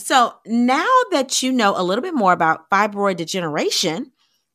So, 0.00 0.34
now 0.44 0.88
that 1.12 1.42
you 1.42 1.50
know 1.50 1.74
a 1.76 1.82
little 1.82 2.02
bit 2.02 2.14
more 2.14 2.32
about 2.32 2.68
fibroid 2.68 3.16
degeneration, 3.16 4.12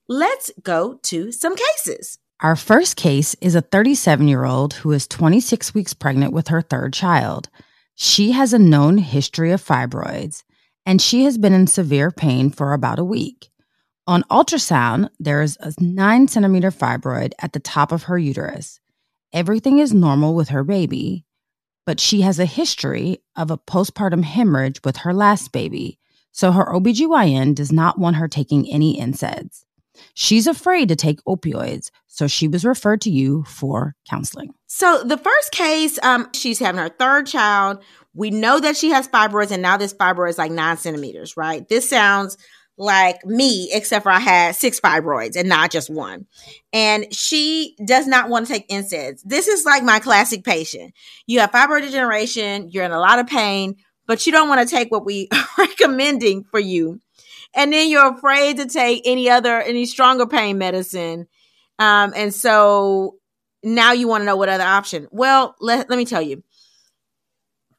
let's 0.07 0.51
go 0.61 0.99
to 1.03 1.31
some 1.31 1.55
cases. 1.55 2.19
Our 2.41 2.55
first 2.55 2.95
case 2.95 3.35
is 3.41 3.55
a 3.55 3.61
37 3.61 4.27
year 4.27 4.45
old 4.45 4.73
who 4.75 4.91
is 4.91 5.07
26 5.07 5.73
weeks 5.73 5.93
pregnant 5.93 6.33
with 6.33 6.49
her 6.49 6.61
third 6.61 6.93
child. 6.93 7.49
She 7.95 8.31
has 8.31 8.53
a 8.53 8.59
known 8.59 8.99
history 8.99 9.51
of 9.51 9.63
fibroids 9.63 10.43
and 10.85 11.01
she 11.01 11.25
has 11.25 11.37
been 11.37 11.53
in 11.53 11.67
severe 11.67 12.11
pain 12.11 12.49
for 12.49 12.73
about 12.73 12.99
a 12.99 13.03
week. 13.03 13.49
On 14.09 14.23
ultrasound, 14.23 15.09
there 15.19 15.43
is 15.43 15.55
a 15.59 15.71
nine 15.79 16.27
centimeter 16.27 16.71
fibroid 16.71 17.33
at 17.37 17.53
the 17.53 17.59
top 17.59 17.91
of 17.91 18.03
her 18.03 18.17
uterus. 18.17 18.79
Everything 19.33 19.77
is 19.77 19.93
normal 19.93 20.33
with 20.33 20.49
her 20.49 20.63
baby, 20.63 21.27
but 21.85 21.99
she 21.99 22.21
has 22.21 22.39
a 22.39 22.45
history 22.45 23.21
of 23.35 23.51
a 23.51 23.57
postpartum 23.59 24.23
hemorrhage 24.23 24.81
with 24.83 24.97
her 24.97 25.13
last 25.13 25.51
baby, 25.51 25.99
so 26.31 26.51
her 26.51 26.65
OBGYN 26.65 27.53
does 27.53 27.71
not 27.71 27.99
want 27.99 28.15
her 28.15 28.27
taking 28.27 28.67
any 28.67 28.99
NSAIDs. 28.99 29.63
She's 30.15 30.47
afraid 30.47 30.89
to 30.89 30.95
take 30.95 31.23
opioids, 31.25 31.91
so 32.07 32.25
she 32.25 32.47
was 32.47 32.65
referred 32.65 33.01
to 33.01 33.11
you 33.11 33.43
for 33.43 33.95
counseling. 34.09 34.55
So 34.65 35.03
the 35.03 35.19
first 35.19 35.51
case, 35.51 35.99
um, 36.01 36.29
she's 36.33 36.57
having 36.57 36.81
her 36.81 36.89
third 36.89 37.27
child. 37.27 37.83
We 38.15 38.31
know 38.31 38.59
that 38.59 38.75
she 38.75 38.89
has 38.89 39.07
fibroids, 39.07 39.51
and 39.51 39.61
now 39.61 39.77
this 39.77 39.93
fibroid 39.93 40.29
is 40.29 40.39
like 40.39 40.51
nine 40.51 40.77
centimeters, 40.77 41.37
right? 41.37 41.69
This 41.69 41.87
sounds 41.87 42.39
like 42.79 43.25
me, 43.25 43.69
except 43.73 44.03
for 44.03 44.09
I 44.09 44.19
had 44.19 44.55
six 44.55 44.79
fibroids 44.79 45.35
and 45.35 45.49
not 45.49 45.69
just 45.69 45.89
one. 45.89 46.25
And 46.71 47.13
she 47.13 47.75
does 47.85 48.07
not 48.07 48.29
want 48.29 48.47
to 48.47 48.53
take 48.53 48.69
NSAIDs. 48.69 49.21
This 49.25 49.49
is 49.49 49.65
like 49.65 49.83
my 49.83 49.99
classic 49.99 50.45
patient. 50.45 50.93
You 51.27 51.41
have 51.41 51.51
fibroid 51.51 51.81
degeneration, 51.81 52.69
you're 52.71 52.85
in 52.85 52.91
a 52.91 52.99
lot 52.99 53.19
of 53.19 53.27
pain, 53.27 53.75
but 54.07 54.25
you 54.25 54.31
don't 54.31 54.47
want 54.47 54.67
to 54.67 54.75
take 54.75 54.91
what 54.91 55.05
we 55.05 55.27
are 55.33 55.45
recommending 55.57 56.45
for 56.45 56.59
you. 56.59 57.01
And 57.53 57.73
then 57.73 57.89
you're 57.89 58.15
afraid 58.15 58.57
to 58.57 58.65
take 58.65 59.01
any 59.03 59.29
other, 59.29 59.59
any 59.59 59.85
stronger 59.85 60.25
pain 60.25 60.57
medicine. 60.57 61.27
Um, 61.79 62.13
and 62.15 62.33
so 62.33 63.17
now 63.61 63.91
you 63.91 64.07
want 64.07 64.21
to 64.21 64.25
know 64.25 64.37
what 64.37 64.49
other 64.49 64.63
option. 64.63 65.07
Well, 65.11 65.55
let, 65.59 65.89
let 65.89 65.97
me 65.97 66.05
tell 66.05 66.21
you. 66.21 66.43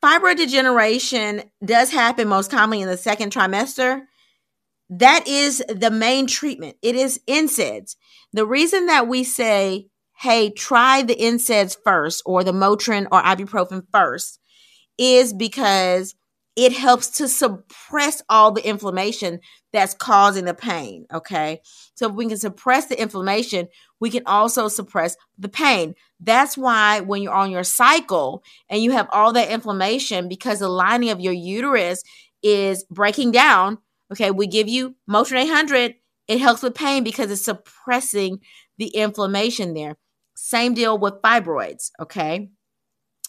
Fibroid 0.02 0.36
degeneration 0.36 1.42
does 1.64 1.90
happen 1.90 2.28
most 2.28 2.50
commonly 2.50 2.82
in 2.82 2.88
the 2.88 2.96
second 2.96 3.32
trimester 3.32 4.02
that 4.90 5.26
is 5.26 5.62
the 5.68 5.90
main 5.90 6.26
treatment. 6.26 6.76
It 6.82 6.96
is 6.96 7.20
NSAIDs. 7.28 7.96
The 8.32 8.44
reason 8.44 8.86
that 8.86 9.06
we 9.08 9.24
say, 9.24 9.86
hey, 10.18 10.50
try 10.50 11.02
the 11.02 11.14
NSAIDs 11.14 11.76
first 11.84 12.22
or 12.26 12.44
the 12.44 12.52
Motrin 12.52 13.06
or 13.10 13.22
ibuprofen 13.22 13.84
first 13.92 14.40
is 14.98 15.32
because 15.32 16.14
it 16.56 16.72
helps 16.72 17.08
to 17.08 17.28
suppress 17.28 18.20
all 18.28 18.50
the 18.50 18.66
inflammation 18.66 19.40
that's 19.72 19.94
causing 19.94 20.44
the 20.44 20.54
pain. 20.54 21.06
Okay. 21.14 21.60
So 21.94 22.08
if 22.08 22.14
we 22.14 22.26
can 22.26 22.36
suppress 22.36 22.86
the 22.86 23.00
inflammation, 23.00 23.68
we 24.00 24.10
can 24.10 24.24
also 24.26 24.66
suppress 24.66 25.16
the 25.38 25.48
pain. 25.48 25.94
That's 26.18 26.58
why 26.58 27.00
when 27.00 27.22
you're 27.22 27.32
on 27.32 27.52
your 27.52 27.64
cycle 27.64 28.42
and 28.68 28.82
you 28.82 28.90
have 28.90 29.08
all 29.12 29.32
that 29.34 29.50
inflammation 29.50 30.28
because 30.28 30.58
the 30.58 30.68
lining 30.68 31.10
of 31.10 31.20
your 31.20 31.32
uterus 31.32 32.02
is 32.42 32.84
breaking 32.90 33.30
down, 33.30 33.78
Okay, 34.12 34.30
we 34.30 34.46
give 34.46 34.68
you 34.68 34.96
Motrin 35.08 35.44
800. 35.44 35.94
It 36.28 36.40
helps 36.40 36.62
with 36.62 36.74
pain 36.74 37.04
because 37.04 37.30
it's 37.30 37.42
suppressing 37.42 38.40
the 38.78 38.88
inflammation 38.88 39.74
there. 39.74 39.96
Same 40.34 40.74
deal 40.74 40.98
with 40.98 41.20
fibroids. 41.22 41.90
Okay. 42.00 42.50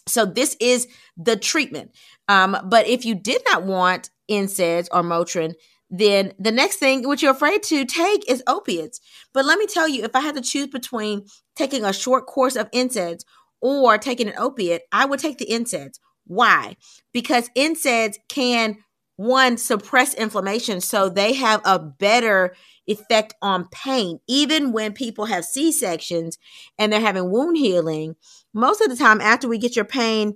So 0.08 0.24
this 0.24 0.56
is 0.60 0.88
the 1.16 1.36
treatment. 1.36 1.92
Um, 2.28 2.56
but 2.64 2.88
if 2.88 3.04
you 3.04 3.14
did 3.14 3.42
not 3.46 3.64
want 3.64 4.10
NSAIDs 4.30 4.88
or 4.92 5.02
Motrin, 5.02 5.54
then 5.90 6.32
the 6.38 6.50
next 6.50 6.76
thing 6.76 7.06
which 7.06 7.22
you're 7.22 7.32
afraid 7.32 7.62
to 7.64 7.84
take 7.84 8.28
is 8.28 8.42
opiates. 8.46 9.00
But 9.34 9.44
let 9.44 9.58
me 9.58 9.66
tell 9.66 9.86
you, 9.86 10.04
if 10.04 10.16
I 10.16 10.20
had 10.20 10.34
to 10.36 10.40
choose 10.40 10.68
between 10.68 11.26
taking 11.54 11.84
a 11.84 11.92
short 11.92 12.26
course 12.26 12.56
of 12.56 12.70
NSAIDs 12.70 13.24
or 13.60 13.98
taking 13.98 14.26
an 14.26 14.38
opiate, 14.38 14.82
I 14.90 15.04
would 15.04 15.20
take 15.20 15.38
the 15.38 15.46
NSAIDs. 15.46 15.98
Why? 16.26 16.76
Because 17.12 17.50
NSAIDs 17.50 18.16
can 18.28 18.78
one 19.16 19.56
suppress 19.56 20.14
inflammation 20.14 20.80
so 20.80 21.08
they 21.08 21.34
have 21.34 21.60
a 21.64 21.78
better 21.78 22.54
effect 22.86 23.34
on 23.42 23.68
pain. 23.70 24.18
Even 24.28 24.72
when 24.72 24.92
people 24.92 25.26
have 25.26 25.44
c-sections 25.44 26.38
and 26.78 26.92
they're 26.92 27.00
having 27.00 27.30
wound 27.30 27.56
healing 27.56 28.16
most 28.52 28.80
of 28.80 28.88
the 28.88 28.96
time 28.96 29.20
after 29.20 29.48
we 29.48 29.58
get 29.58 29.76
your 29.76 29.84
pain 29.84 30.34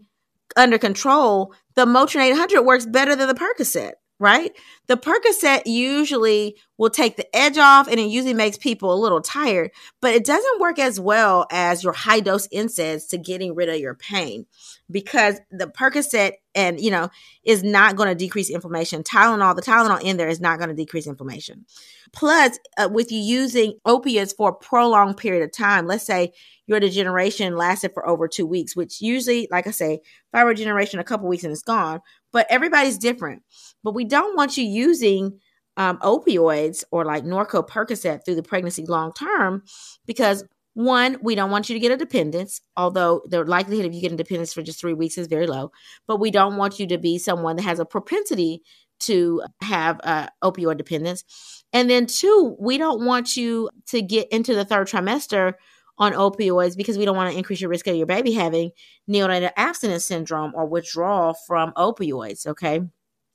under 0.57 0.79
control 0.79 1.53
the 1.75 1.85
motrin 1.85 2.21
800 2.33 2.63
works 2.63 2.87
better 2.87 3.17
than 3.17 3.27
the 3.29 3.35
percocet 3.35 3.93
right? 4.19 4.53
The 4.87 4.97
Percocet 4.97 5.63
usually 5.67 6.57
will 6.79 6.91
take 6.91 7.17
the 7.17 7.37
edge 7.37 7.59
off 7.59 7.89
and 7.89 7.99
it 8.01 8.09
usually 8.09 8.35
makes 8.35 8.57
people 8.57 8.93
a 8.93 8.97
little 8.97 9.21
tired, 9.21 9.71
but 10.01 10.15
it 10.15 10.25
doesn't 10.25 10.61
work 10.61 10.79
as 10.79 10.99
well 10.99 11.47
as 11.51 11.85
your 11.85 11.93
high 11.93 12.21
dose 12.21 12.49
NSAIDs 12.49 13.09
to 13.09 13.19
getting 13.19 13.55
rid 13.55 13.69
of 13.69 13.79
your 13.79 13.95
pain 13.95 14.47
because 14.91 15.41
the 15.51 15.67
Percocet 15.67 16.33
and, 16.55 16.81
you 16.81 16.91
know, 16.91 17.11
is 17.45 17.63
not 17.63 17.97
going 17.97 18.09
to 18.09 18.15
decrease 18.15 18.49
inflammation. 18.49 19.03
Tylenol, 19.03 19.55
the 19.55 19.63
Tylenol 19.63 20.01
in 20.03 20.17
there 20.17 20.29
is 20.29 20.41
not 20.41 20.59
going 20.59 20.71
to 20.71 20.75
decrease 20.75 21.07
inflammation. 21.07 21.67
Plus, 22.13 22.59
uh, 22.79 22.89
with 22.91 23.13
you 23.13 23.19
using 23.19 23.75
opiates 23.85 24.33
for 24.33 24.51
a 24.51 24.55
prolonged 24.55 25.19
period 25.19 25.43
of 25.43 25.53
time, 25.53 25.87
let's 25.87 26.07
say 26.07 26.33
your 26.67 26.81
degeneration 26.81 27.57
lasted 27.57 27.93
for 27.93 28.09
over 28.09 28.27
two 28.27 28.47
weeks, 28.47 28.75
which 28.75 29.01
usually, 29.01 29.49
like 29.51 29.67
I 29.67 29.71
say, 29.71 30.01
degeneration 30.33 31.01
a 31.01 31.05
couple 31.05 31.29
weeks 31.29 31.45
and 31.45 31.53
it's 31.53 31.63
gone. 31.63 32.01
But 32.37 32.47
everybody's 32.51 32.99
different. 32.99 33.45
But 33.83 33.95
we 33.95 34.05
don't 34.05 34.37
want 34.37 34.59
you 34.59 34.65
using 34.65 35.41
um, 35.79 35.97
opioids 36.01 36.85
or 36.91 37.03
like 37.03 37.25
Norco 37.25 37.67
Percocet 37.67 38.27
through 38.27 38.35
the 38.35 38.43
pregnancy 38.43 38.85
long 38.85 39.15
term 39.15 39.63
because 40.05 40.45
one, 40.75 41.17
we 41.23 41.35
don't 41.35 41.51
want 41.51 41.71
you 41.71 41.75
to 41.75 41.81
get 41.81 41.93
a 41.93 41.97
dependence, 41.97 42.61
although 42.77 43.23
the 43.27 43.43
likelihood 43.43 43.87
of 43.87 43.95
you 43.95 44.03
getting 44.03 44.19
dependence 44.19 44.53
for 44.53 44.61
just 44.61 44.79
three 44.79 44.93
weeks 44.93 45.17
is 45.17 45.29
very 45.29 45.47
low. 45.47 45.73
But 46.07 46.21
we 46.21 46.31
don't 46.31 46.59
want 46.59 46.79
you 46.79 46.87
to 46.89 46.99
be 46.99 47.17
someone 47.17 47.57
that 47.57 47.63
has 47.63 47.79
a 47.79 47.87
propensity 47.87 48.61
to 49.01 49.43
have 49.63 49.99
uh, 50.05 50.27
opioid 50.45 50.77
dependence. 50.77 51.25
And 51.73 51.89
then, 51.89 52.05
two, 52.05 52.55
we 52.61 52.77
don't 52.77 53.07
want 53.07 53.35
you 53.35 53.71
to 53.87 54.03
get 54.03 54.29
into 54.29 54.55
the 54.55 54.67
third 54.67 54.89
trimester 54.89 55.55
on 55.99 56.13
opioids 56.13 56.77
because 56.77 56.99
we 56.99 57.05
don't 57.05 57.17
want 57.17 57.31
to 57.33 57.39
increase 57.39 57.61
your 57.61 57.71
risk 57.71 57.87
of 57.87 57.97
your 57.97 58.07
baby 58.07 58.33
having 58.33 58.71
neonatal 59.09 59.53
abstinence 59.57 60.05
syndrome 60.05 60.53
or 60.55 60.67
withdrawal 60.67 61.35
from 61.47 61.73
opioids. 61.73 62.47
Okay. 62.47 62.83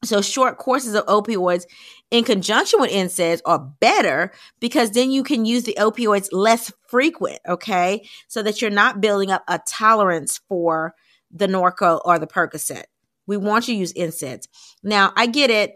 So 0.03 0.21
short 0.21 0.57
courses 0.57 0.95
of 0.95 1.05
opioids 1.05 1.65
in 2.09 2.23
conjunction 2.23 2.81
with 2.81 2.89
NSAIDs 2.89 3.41
are 3.45 3.59
better 3.59 4.31
because 4.59 4.91
then 4.91 5.11
you 5.11 5.23
can 5.23 5.45
use 5.45 5.63
the 5.63 5.77
opioids 5.79 6.29
less 6.31 6.71
frequent, 6.87 7.39
okay? 7.47 8.07
So 8.27 8.41
that 8.41 8.61
you're 8.61 8.71
not 8.71 8.99
building 8.99 9.29
up 9.29 9.43
a 9.47 9.59
tolerance 9.67 10.39
for 10.49 10.95
the 11.29 11.47
Norco 11.47 12.01
or 12.03 12.17
the 12.17 12.25
Percocet. 12.25 12.85
We 13.27 13.37
want 13.37 13.67
you 13.67 13.75
to 13.75 13.79
use 13.79 13.93
NSAIDs. 13.93 14.47
Now, 14.81 15.13
I 15.15 15.27
get 15.27 15.51
it. 15.51 15.75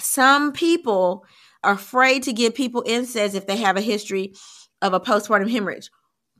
Some 0.00 0.52
people 0.52 1.24
are 1.62 1.74
afraid 1.74 2.24
to 2.24 2.32
give 2.32 2.56
people 2.56 2.82
NSAIDs 2.82 3.36
if 3.36 3.46
they 3.46 3.58
have 3.58 3.76
a 3.76 3.80
history 3.80 4.34
of 4.82 4.94
a 4.94 5.00
postpartum 5.00 5.48
hemorrhage 5.48 5.90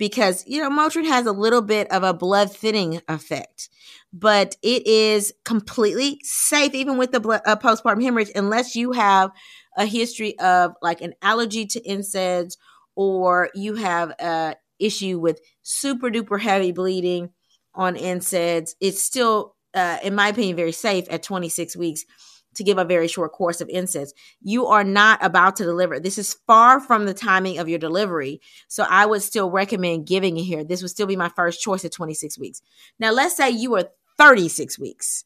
because, 0.00 0.46
you 0.46 0.62
know, 0.62 0.70
Motrin 0.70 1.04
has 1.04 1.26
a 1.26 1.32
little 1.32 1.60
bit 1.60 1.92
of 1.92 2.02
a 2.02 2.14
blood 2.14 2.50
thinning 2.50 3.02
effect, 3.06 3.68
but 4.14 4.56
it 4.62 4.86
is 4.86 5.34
completely 5.44 6.18
safe 6.22 6.74
even 6.74 6.96
with 6.96 7.12
the 7.12 7.20
blood, 7.20 7.42
uh, 7.44 7.54
postpartum 7.54 8.02
hemorrhage 8.02 8.30
unless 8.34 8.74
you 8.74 8.92
have 8.92 9.30
a 9.76 9.84
history 9.84 10.38
of 10.38 10.72
like 10.80 11.02
an 11.02 11.12
allergy 11.20 11.66
to 11.66 11.80
NSAIDs 11.82 12.56
or 12.96 13.50
you 13.54 13.74
have 13.74 14.12
a 14.18 14.56
issue 14.78 15.18
with 15.18 15.38
super 15.62 16.08
duper 16.08 16.40
heavy 16.40 16.72
bleeding 16.72 17.28
on 17.74 17.94
NSAIDs. 17.94 18.76
It's 18.80 19.02
still, 19.02 19.54
uh, 19.74 19.98
in 20.02 20.14
my 20.14 20.28
opinion, 20.28 20.56
very 20.56 20.72
safe 20.72 21.04
at 21.10 21.22
26 21.22 21.76
weeks 21.76 22.06
to 22.54 22.64
give 22.64 22.78
a 22.78 22.84
very 22.84 23.08
short 23.08 23.32
course 23.32 23.60
of 23.60 23.68
NSAIDs. 23.68 24.10
You 24.42 24.66
are 24.66 24.84
not 24.84 25.24
about 25.24 25.56
to 25.56 25.64
deliver. 25.64 26.00
This 26.00 26.18
is 26.18 26.36
far 26.46 26.80
from 26.80 27.06
the 27.06 27.14
timing 27.14 27.58
of 27.58 27.68
your 27.68 27.78
delivery. 27.78 28.40
So 28.68 28.84
I 28.88 29.06
would 29.06 29.22
still 29.22 29.50
recommend 29.50 30.06
giving 30.06 30.36
it 30.36 30.42
here. 30.42 30.64
This 30.64 30.82
would 30.82 30.90
still 30.90 31.06
be 31.06 31.16
my 31.16 31.28
first 31.30 31.60
choice 31.60 31.84
at 31.84 31.92
26 31.92 32.38
weeks. 32.38 32.62
Now, 32.98 33.12
let's 33.12 33.36
say 33.36 33.50
you 33.50 33.74
are 33.76 33.88
36 34.18 34.78
weeks. 34.78 35.24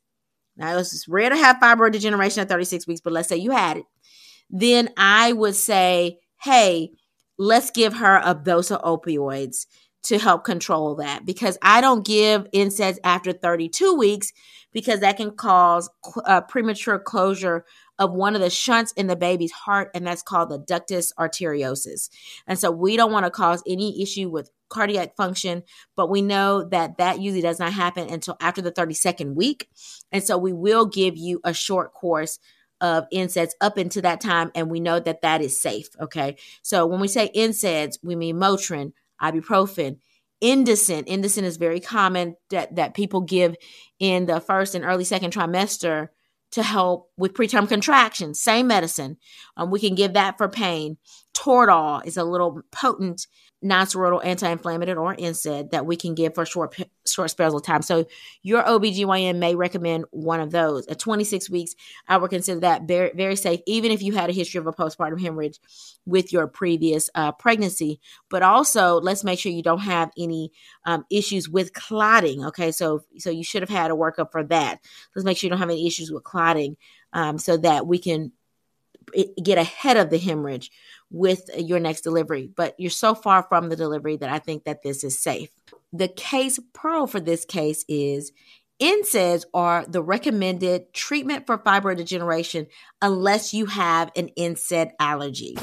Now, 0.56 0.78
it's 0.78 1.08
rare 1.08 1.30
to 1.30 1.36
have 1.36 1.56
fibroid 1.56 1.92
degeneration 1.92 2.42
at 2.42 2.48
36 2.48 2.86
weeks, 2.86 3.00
but 3.00 3.12
let's 3.12 3.28
say 3.28 3.36
you 3.36 3.50
had 3.50 3.78
it. 3.78 3.84
Then 4.50 4.90
I 4.96 5.32
would 5.32 5.56
say, 5.56 6.18
hey, 6.40 6.90
let's 7.38 7.70
give 7.70 7.94
her 7.94 8.20
a 8.24 8.34
dose 8.34 8.70
of 8.70 8.82
opioids 8.82 9.66
to 10.04 10.18
help 10.18 10.44
control 10.44 10.94
that 10.96 11.26
because 11.26 11.58
I 11.62 11.80
don't 11.80 12.04
give 12.04 12.50
NSAIDs 12.52 12.98
after 13.04 13.32
32 13.32 13.94
weeks 13.94 14.32
because 14.72 15.00
that 15.00 15.16
can 15.16 15.30
cause 15.32 15.88
uh, 16.24 16.42
premature 16.42 16.98
closure 16.98 17.64
of 17.98 18.12
one 18.12 18.34
of 18.34 18.40
the 18.40 18.50
shunts 18.50 18.92
in 18.92 19.06
the 19.06 19.16
baby's 19.16 19.52
heart, 19.52 19.90
and 19.94 20.06
that's 20.06 20.22
called 20.22 20.50
the 20.50 20.58
ductus 20.58 21.12
arteriosus. 21.18 22.10
And 22.46 22.58
so 22.58 22.70
we 22.70 22.96
don't 22.96 23.12
want 23.12 23.24
to 23.24 23.30
cause 23.30 23.62
any 23.66 24.02
issue 24.02 24.28
with 24.28 24.50
cardiac 24.68 25.16
function, 25.16 25.62
but 25.94 26.10
we 26.10 26.20
know 26.20 26.64
that 26.64 26.98
that 26.98 27.20
usually 27.20 27.42
does 27.42 27.60
not 27.60 27.72
happen 27.72 28.08
until 28.08 28.36
after 28.40 28.60
the 28.60 28.72
32nd 28.72 29.34
week. 29.34 29.68
And 30.10 30.24
so 30.24 30.36
we 30.36 30.52
will 30.52 30.86
give 30.86 31.16
you 31.16 31.40
a 31.44 31.54
short 31.54 31.94
course 31.94 32.40
of 32.80 33.04
NSAIDs 33.12 33.52
up 33.60 33.78
into 33.78 34.02
that 34.02 34.20
time, 34.20 34.50
and 34.56 34.70
we 34.70 34.80
know 34.80 34.98
that 34.98 35.22
that 35.22 35.40
is 35.40 35.60
safe. 35.60 35.88
Okay. 36.00 36.36
So 36.62 36.86
when 36.86 37.00
we 37.00 37.08
say 37.08 37.30
NSAIDs, 37.34 37.98
we 38.02 38.16
mean 38.16 38.36
Motrin, 38.36 38.92
ibuprofen, 39.20 39.98
Indocin. 40.42 41.06
Indocin 41.06 41.42
is 41.42 41.56
very 41.56 41.80
common 41.80 42.36
that, 42.50 42.76
that 42.76 42.94
people 42.94 43.22
give 43.22 43.56
in 43.98 44.26
the 44.26 44.40
first 44.40 44.74
and 44.74 44.84
early 44.84 45.04
second 45.04 45.32
trimester 45.32 46.08
to 46.52 46.62
help 46.62 47.10
with 47.16 47.34
preterm 47.34 47.68
contractions. 47.68 48.40
Same 48.40 48.66
medicine. 48.66 49.16
Um, 49.56 49.70
we 49.70 49.80
can 49.80 49.94
give 49.94 50.12
that 50.12 50.38
for 50.38 50.48
pain. 50.48 50.98
Toradol 51.34 52.04
is 52.06 52.16
a 52.16 52.24
little 52.24 52.60
potent 52.70 53.26
non-steroidal 53.64 54.24
anti-inflammatory 54.24 54.96
or 54.98 55.16
NSAID 55.16 55.70
that 55.70 55.86
we 55.86 55.96
can 55.96 56.14
give 56.14 56.34
for 56.34 56.44
short 56.44 56.76
short 57.06 57.30
spells 57.30 57.54
of 57.54 57.62
time. 57.62 57.82
So 57.82 58.06
your 58.42 58.62
OBGYN 58.62 59.38
may 59.38 59.54
recommend 59.54 60.04
one 60.10 60.40
of 60.40 60.50
those. 60.50 60.86
At 60.86 60.98
26 60.98 61.48
weeks, 61.48 61.74
I 62.06 62.18
would 62.18 62.30
consider 62.30 62.60
that 62.60 62.82
very, 62.82 63.10
very 63.14 63.36
safe, 63.36 63.60
even 63.66 63.90
if 63.90 64.02
you 64.02 64.12
had 64.12 64.28
a 64.28 64.34
history 64.34 64.58
of 64.58 64.66
a 64.66 64.72
postpartum 64.72 65.20
hemorrhage 65.20 65.58
with 66.04 66.32
your 66.32 66.46
previous 66.46 67.08
uh, 67.14 67.32
pregnancy. 67.32 68.00
But 68.28 68.42
also, 68.42 69.00
let's 69.00 69.24
make 69.24 69.38
sure 69.38 69.50
you 69.50 69.62
don't 69.62 69.78
have 69.78 70.10
any 70.18 70.52
um, 70.84 71.06
issues 71.10 71.48
with 71.48 71.72
clotting. 71.72 72.44
Okay, 72.44 72.70
so 72.70 73.02
so 73.18 73.30
you 73.30 73.44
should 73.44 73.62
have 73.62 73.70
had 73.70 73.90
a 73.90 73.94
workup 73.94 74.30
for 74.30 74.44
that. 74.44 74.80
Let's 75.16 75.24
make 75.24 75.38
sure 75.38 75.48
you 75.48 75.50
don't 75.50 75.58
have 75.58 75.70
any 75.70 75.86
issues 75.86 76.12
with 76.12 76.22
clotting, 76.22 76.76
um, 77.14 77.38
so 77.38 77.56
that 77.56 77.86
we 77.86 77.98
can 77.98 78.32
get 79.42 79.58
ahead 79.58 79.96
of 79.96 80.10
the 80.10 80.18
hemorrhage 80.18 80.70
with 81.14 81.48
your 81.56 81.78
next 81.78 82.00
delivery. 82.00 82.50
But 82.54 82.74
you're 82.76 82.90
so 82.90 83.14
far 83.14 83.44
from 83.44 83.68
the 83.68 83.76
delivery 83.76 84.16
that 84.16 84.28
I 84.28 84.40
think 84.40 84.64
that 84.64 84.82
this 84.82 85.04
is 85.04 85.18
safe. 85.18 85.48
The 85.92 86.08
case 86.08 86.58
pearl 86.72 87.06
for 87.06 87.20
this 87.20 87.44
case 87.44 87.84
is 87.88 88.32
NSAIDs 88.82 89.44
are 89.54 89.86
the 89.86 90.02
recommended 90.02 90.92
treatment 90.92 91.46
for 91.46 91.56
fibroid 91.56 91.98
degeneration 91.98 92.66
unless 93.00 93.54
you 93.54 93.66
have 93.66 94.10
an 94.16 94.30
NSAID 94.36 94.90
allergy. 94.98 95.56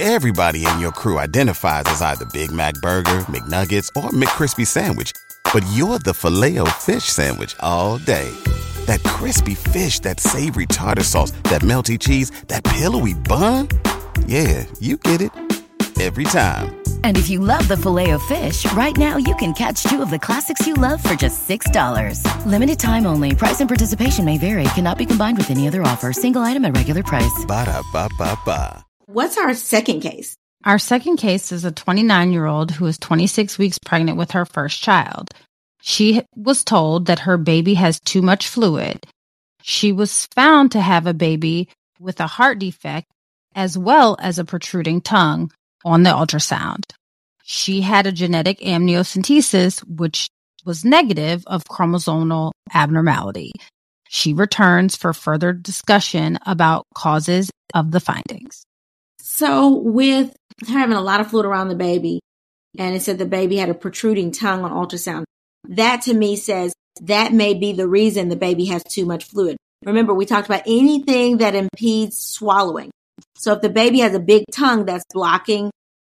Everybody 0.00 0.66
in 0.66 0.80
your 0.80 0.92
crew 0.92 1.18
identifies 1.18 1.84
as 1.86 2.00
either 2.00 2.24
Big 2.32 2.50
Mac 2.50 2.74
Burger, 2.76 3.20
McNuggets, 3.28 3.88
or 3.94 4.10
McCrispy 4.10 4.66
Sandwich, 4.66 5.12
but 5.52 5.62
you're 5.72 5.98
the 5.98 6.14
Filet-O-Fish 6.14 7.04
Sandwich 7.04 7.54
all 7.60 7.98
day 7.98 8.32
that 8.86 9.02
crispy 9.04 9.54
fish, 9.54 10.00
that 10.00 10.20
savory 10.20 10.66
tartar 10.66 11.04
sauce, 11.04 11.30
that 11.44 11.62
melty 11.62 11.98
cheese, 11.98 12.30
that 12.48 12.64
pillowy 12.64 13.14
bun. 13.14 13.68
Yeah, 14.26 14.64
you 14.80 14.96
get 14.96 15.20
it 15.20 15.30
every 16.00 16.24
time. 16.24 16.74
And 17.04 17.16
if 17.16 17.28
you 17.28 17.38
love 17.38 17.68
the 17.68 17.76
Filet-O-Fish, 17.76 18.72
right 18.72 18.96
now 18.96 19.16
you 19.16 19.34
can 19.36 19.52
catch 19.52 19.82
two 19.84 20.02
of 20.02 20.10
the 20.10 20.18
classics 20.18 20.66
you 20.66 20.74
love 20.74 21.02
for 21.02 21.14
just 21.14 21.48
$6. 21.48 22.46
Limited 22.46 22.78
time 22.78 23.06
only. 23.06 23.34
Price 23.34 23.60
and 23.60 23.68
participation 23.68 24.24
may 24.24 24.38
vary. 24.38 24.64
Cannot 24.74 24.98
be 24.98 25.06
combined 25.06 25.36
with 25.38 25.50
any 25.50 25.68
other 25.68 25.82
offer. 25.82 26.12
Single 26.12 26.42
item 26.42 26.64
at 26.64 26.76
regular 26.76 27.02
price. 27.02 27.44
Ba 27.46 27.66
da 27.66 27.82
ba 27.92 28.08
ba 28.18 28.38
ba. 28.44 28.84
What's 29.06 29.36
our 29.36 29.54
second 29.54 30.00
case? 30.00 30.36
Our 30.64 30.78
second 30.78 31.18
case 31.18 31.52
is 31.52 31.66
a 31.66 31.70
29 31.70 32.32
year 32.32 32.46
old 32.46 32.70
who 32.70 32.86
is 32.86 32.98
26 32.98 33.58
weeks 33.58 33.78
pregnant 33.78 34.16
with 34.16 34.30
her 34.30 34.46
first 34.46 34.82
child. 34.82 35.28
She 35.86 36.22
was 36.34 36.64
told 36.64 37.04
that 37.06 37.18
her 37.20 37.36
baby 37.36 37.74
has 37.74 38.00
too 38.00 38.22
much 38.22 38.48
fluid. 38.48 39.06
She 39.60 39.92
was 39.92 40.24
found 40.34 40.72
to 40.72 40.80
have 40.80 41.06
a 41.06 41.12
baby 41.12 41.68
with 42.00 42.20
a 42.20 42.26
heart 42.26 42.58
defect 42.58 43.06
as 43.54 43.76
well 43.76 44.16
as 44.18 44.38
a 44.38 44.46
protruding 44.46 45.02
tongue 45.02 45.52
on 45.84 46.02
the 46.02 46.08
ultrasound. 46.08 46.84
She 47.42 47.82
had 47.82 48.06
a 48.06 48.12
genetic 48.12 48.60
amniocentesis, 48.60 49.80
which 49.80 50.30
was 50.64 50.86
negative 50.86 51.44
of 51.46 51.64
chromosomal 51.64 52.52
abnormality. 52.72 53.52
She 54.08 54.32
returns 54.32 54.96
for 54.96 55.12
further 55.12 55.52
discussion 55.52 56.38
about 56.46 56.86
causes 56.94 57.50
of 57.74 57.90
the 57.90 58.00
findings. 58.00 58.64
So, 59.18 59.68
with 59.68 60.34
having 60.66 60.96
a 60.96 61.02
lot 61.02 61.20
of 61.20 61.28
fluid 61.28 61.44
around 61.44 61.68
the 61.68 61.74
baby, 61.74 62.20
and 62.78 62.96
it 62.96 63.02
said 63.02 63.18
the 63.18 63.26
baby 63.26 63.58
had 63.58 63.68
a 63.68 63.74
protruding 63.74 64.32
tongue 64.32 64.64
on 64.64 64.70
ultrasound, 64.70 65.24
that 65.68 66.02
to 66.02 66.14
me 66.14 66.36
says 66.36 66.74
that 67.02 67.32
may 67.32 67.54
be 67.54 67.72
the 67.72 67.88
reason 67.88 68.28
the 68.28 68.36
baby 68.36 68.66
has 68.66 68.82
too 68.84 69.04
much 69.04 69.24
fluid. 69.24 69.56
Remember, 69.84 70.14
we 70.14 70.26
talked 70.26 70.48
about 70.48 70.62
anything 70.66 71.38
that 71.38 71.54
impedes 71.54 72.18
swallowing. 72.18 72.90
So 73.36 73.52
if 73.52 73.60
the 73.60 73.68
baby 73.68 74.00
has 74.00 74.14
a 74.14 74.20
big 74.20 74.44
tongue 74.52 74.84
that's 74.86 75.04
blocking 75.12 75.70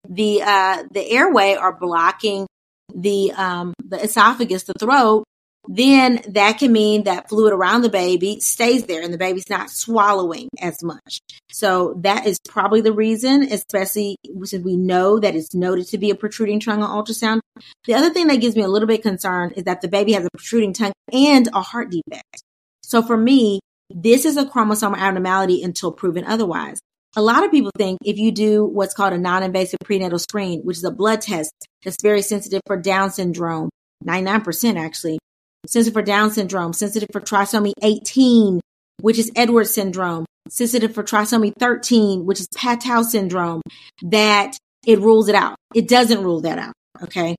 the 0.08 0.42
uh, 0.42 0.84
the 0.90 1.08
airway 1.10 1.56
or 1.56 1.72
blocking 1.78 2.46
the 2.94 3.32
um, 3.32 3.72
the 3.84 4.02
esophagus, 4.02 4.64
the 4.64 4.74
throat, 4.74 5.24
then 5.68 6.20
that 6.29 6.59
can 6.59 6.72
mean 6.72 7.05
that 7.05 7.29
fluid 7.29 7.53
around 7.53 7.83
the 7.83 7.88
baby 7.88 8.40
stays 8.40 8.85
there 8.87 9.03
and 9.03 9.14
the 9.14 9.18
baby's 9.18 9.48
not 9.48 9.70
swallowing 9.70 10.48
as 10.61 10.83
much. 10.83 11.20
So 11.53 11.94
that 12.01 12.27
is 12.27 12.38
probably 12.48 12.81
the 12.81 12.92
reason, 12.92 13.42
especially 13.44 14.16
since 14.42 14.64
we 14.64 14.77
know 14.77 15.20
that 15.20 15.37
it's 15.37 15.55
noted 15.55 15.87
to 15.88 15.98
be 15.98 16.11
a 16.11 16.16
protruding 16.16 16.59
tongue 16.59 16.83
on 16.83 17.05
ultrasound. 17.05 17.40
The 17.85 17.94
other 17.94 18.11
thing 18.11 18.27
that 18.27 18.40
gives 18.40 18.57
me 18.57 18.62
a 18.62 18.68
little 18.68 18.88
bit 18.88 19.03
concerned 19.03 19.53
is 19.57 19.64
that 19.64 19.83
the 19.83 19.88
baby 19.88 20.12
has 20.12 20.25
a 20.25 20.31
protruding 20.31 20.72
tongue 20.72 20.92
and 21.12 21.48
a 21.53 21.61
heart 21.61 21.90
defect. 21.90 22.42
So 22.83 23.01
for 23.01 23.16
me, 23.16 23.61
this 23.88 24.25
is 24.25 24.37
a 24.37 24.44
chromosomal 24.44 24.98
abnormality 24.98 25.62
until 25.62 25.92
proven 25.92 26.25
otherwise. 26.25 26.81
A 27.14 27.22
lot 27.22 27.44
of 27.44 27.51
people 27.51 27.70
think 27.77 27.98
if 28.05 28.16
you 28.16 28.33
do 28.33 28.64
what's 28.64 28.94
called 28.94 29.12
a 29.12 29.18
non-invasive 29.18 29.79
prenatal 29.85 30.18
screen, 30.18 30.62
which 30.62 30.79
is 30.79 30.85
a 30.85 30.90
blood 30.90 31.20
test 31.20 31.53
that's 31.85 32.03
very 32.03 32.22
sensitive 32.22 32.62
for 32.66 32.77
Down 32.77 33.11
syndrome, 33.11 33.68
99% 34.05 34.81
actually, 34.81 35.18
sensitive 35.66 35.94
for 35.94 36.03
Down 36.03 36.31
syndrome, 36.31 36.72
sensitive 36.72 37.09
for 37.12 37.20
trisomy 37.20 37.72
18, 37.83 38.61
which 39.01 39.18
is 39.18 39.31
Edwards 39.37 39.70
syndrome, 39.70 40.25
sensitive 40.48 40.94
for 40.94 41.03
trisomy 41.03 41.53
13, 41.59 42.25
which 42.25 42.40
is 42.40 42.48
Patau 42.57 43.05
syndrome, 43.05 43.62
that 44.03 44.57
it 44.87 44.98
rules 45.01 45.29
it 45.29 45.35
out. 45.35 45.57
It 45.75 45.88
doesn't 45.88 46.22
rule 46.22 46.40
that 46.42 46.59
out. 46.59 46.75
Okay. 47.03 47.37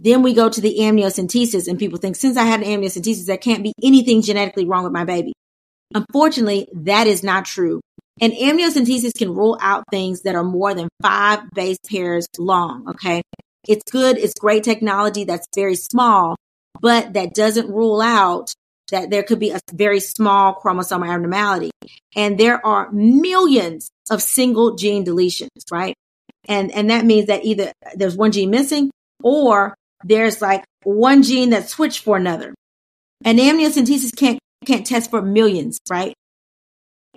Then 0.00 0.22
we 0.22 0.34
go 0.34 0.48
to 0.48 0.60
the 0.60 0.78
amniocentesis 0.80 1.68
and 1.68 1.78
people 1.78 1.98
think 1.98 2.16
since 2.16 2.36
I 2.36 2.44
had 2.44 2.60
an 2.62 2.66
amniocentesis, 2.66 3.26
there 3.26 3.36
can't 3.36 3.62
be 3.62 3.72
anything 3.82 4.22
genetically 4.22 4.64
wrong 4.64 4.84
with 4.84 4.92
my 4.92 5.04
baby. 5.04 5.32
Unfortunately, 5.94 6.68
that 6.72 7.06
is 7.06 7.22
not 7.22 7.44
true. 7.44 7.80
And 8.20 8.32
amniocentesis 8.32 9.16
can 9.16 9.34
rule 9.34 9.58
out 9.60 9.84
things 9.90 10.22
that 10.22 10.34
are 10.34 10.44
more 10.44 10.74
than 10.74 10.88
five 11.02 11.40
base 11.54 11.78
pairs 11.88 12.26
long. 12.38 12.88
Okay. 12.90 13.22
It's 13.68 13.90
good. 13.90 14.18
It's 14.18 14.34
great 14.38 14.64
technology 14.64 15.24
that's 15.24 15.46
very 15.54 15.76
small, 15.76 16.36
but 16.80 17.12
that 17.12 17.34
doesn't 17.34 17.68
rule 17.70 18.00
out 18.00 18.52
that 18.90 19.10
there 19.10 19.22
could 19.22 19.38
be 19.38 19.50
a 19.50 19.60
very 19.72 20.00
small 20.00 20.54
chromosomal 20.54 21.08
abnormality. 21.08 21.70
And 22.14 22.38
there 22.38 22.64
are 22.64 22.90
millions 22.92 23.90
of 24.10 24.22
single 24.22 24.74
gene 24.76 25.04
deletions, 25.04 25.48
right? 25.70 25.94
And, 26.46 26.70
and 26.72 26.90
that 26.90 27.04
means 27.04 27.26
that 27.26 27.44
either 27.44 27.72
there's 27.94 28.16
one 28.16 28.32
gene 28.32 28.50
missing 28.50 28.90
or 29.22 29.74
there's 30.04 30.42
like 30.42 30.64
one 30.82 31.22
gene 31.22 31.50
that's 31.50 31.70
switched 31.70 32.00
for 32.00 32.16
another. 32.16 32.54
And 33.24 33.38
amniocentesis 33.38 34.14
can't, 34.14 34.38
can't 34.66 34.86
test 34.86 35.10
for 35.10 35.22
millions, 35.22 35.78
right? 35.88 36.14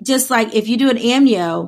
Just 0.01 0.29
like 0.29 0.53
if 0.53 0.67
you 0.67 0.77
do 0.77 0.89
an 0.89 0.97
amnio, 0.97 1.67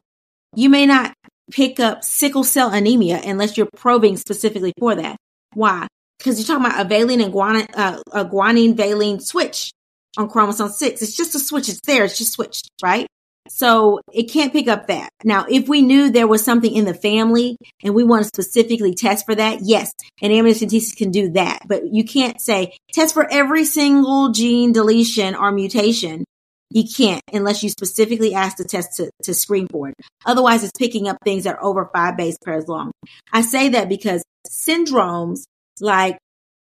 you 0.56 0.70
may 0.70 0.86
not 0.86 1.14
pick 1.52 1.80
up 1.80 2.04
sickle 2.04 2.44
cell 2.44 2.70
anemia 2.70 3.22
unless 3.26 3.58
you're 3.58 3.70
probing 3.76 4.18
specifically 4.18 4.74
for 4.80 4.96
that. 4.96 5.18
Why? 5.54 5.88
Because 6.18 6.40
you're 6.40 6.48
talking 6.48 6.72
about 6.72 6.86
a 6.86 6.90
valine 6.90 7.22
and 7.22 7.34
guanine, 7.34 7.70
uh, 7.76 8.02
a 8.12 8.26
guanine 8.26 8.76
valine 8.76 9.20
switch 9.20 9.72
on 10.18 10.30
chromosome 10.30 10.70
six. 10.70 11.02
It's 11.02 11.16
just 11.16 11.36
a 11.36 11.40
switch. 11.40 11.70
It's 11.70 11.82
there. 11.82 12.04
It's 12.04 12.18
just 12.18 12.34
switched, 12.34 12.70
right? 12.82 13.08
So 13.50 14.02
it 14.12 14.24
can't 14.24 14.52
pick 14.52 14.68
up 14.68 14.88
that. 14.88 15.10
Now, 15.24 15.46
if 15.50 15.70
we 15.70 15.82
knew 15.82 16.10
there 16.10 16.28
was 16.28 16.44
something 16.44 16.74
in 16.74 16.86
the 16.86 16.94
family 16.94 17.58
and 17.84 17.96
we 17.96 18.04
want 18.04 18.24
to 18.24 18.28
specifically 18.28 18.94
test 18.94 19.26
for 19.26 19.36
that, 19.36 19.60
yes, 19.62 19.94
an 20.22 20.32
amniocentesis 20.32 20.98
can 20.98 21.12
do 21.12 21.32
that. 21.32 21.60
But 21.66 21.94
you 21.94 22.04
can't 22.04 22.42
say 22.42 22.76
test 22.92 23.14
for 23.14 23.32
every 23.32 23.64
single 23.64 24.32
gene 24.32 24.74
deletion 24.74 25.36
or 25.36 25.52
mutation 25.52 26.26
you 26.70 26.84
can't 26.84 27.22
unless 27.32 27.64
you 27.64 27.70
specifically 27.70 28.34
ask 28.34 28.58
the 28.58 28.66
test 28.66 28.98
to, 28.98 29.10
to 29.24 29.34
screen 29.34 29.68
for 29.68 29.90
it. 29.90 29.96
Otherwise, 30.26 30.64
it's 30.64 30.78
picking 30.78 31.08
up 31.08 31.18
things 31.24 31.46
that 31.46 31.56
are 31.56 31.64
over 31.64 31.90
five 31.94 32.18
base 32.18 32.38
pairs 32.44 32.68
long. 32.68 32.92
I 33.32 33.42
say 33.42 33.70
that 33.70 33.88
because 33.88 34.24
syndromes 34.50 35.44
like, 35.82 36.18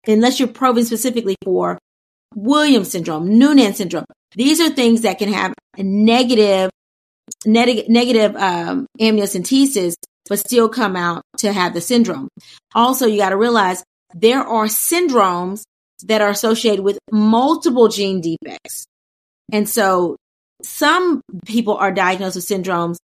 unless 0.08 0.40
you're 0.40 0.48
probing 0.48 0.86
specifically 0.86 1.36
for 1.44 1.78
Williams 2.36 2.92
syndrome, 2.92 3.38
Noonan 3.38 3.74
syndrome, 3.74 4.06
these 4.36 4.62
are 4.62 4.70
things 4.70 5.02
that 5.02 5.20
can 5.20 5.32
have 5.32 5.54
a 5.78 5.84
negative, 5.84 6.70
neg- 7.46 7.90
negative 7.90 8.36
um, 8.36 8.88
amniocentesis, 9.00 9.96
but 10.30 10.40
still 10.40 10.70
come 10.70 10.96
out 10.96 11.24
to 11.38 11.52
have 11.52 11.74
the 11.74 11.82
syndrome. 11.82 12.30
Also, 12.74 13.06
you 13.06 13.18
got 13.18 13.30
to 13.30 13.38
realize 13.38 13.84
there 14.14 14.42
are 14.42 14.66
syndromes 14.66 15.64
that 16.06 16.22
are 16.22 16.30
associated 16.30 16.84
with 16.84 16.98
multiple 17.12 17.88
gene 17.88 18.22
defects. 18.22 18.86
And 19.52 19.68
so 19.68 20.16
some 20.64 21.22
people 21.46 21.76
are 21.76 21.92
diagnosed 21.92 22.36
with 22.36 22.46
syndromes 22.46 22.98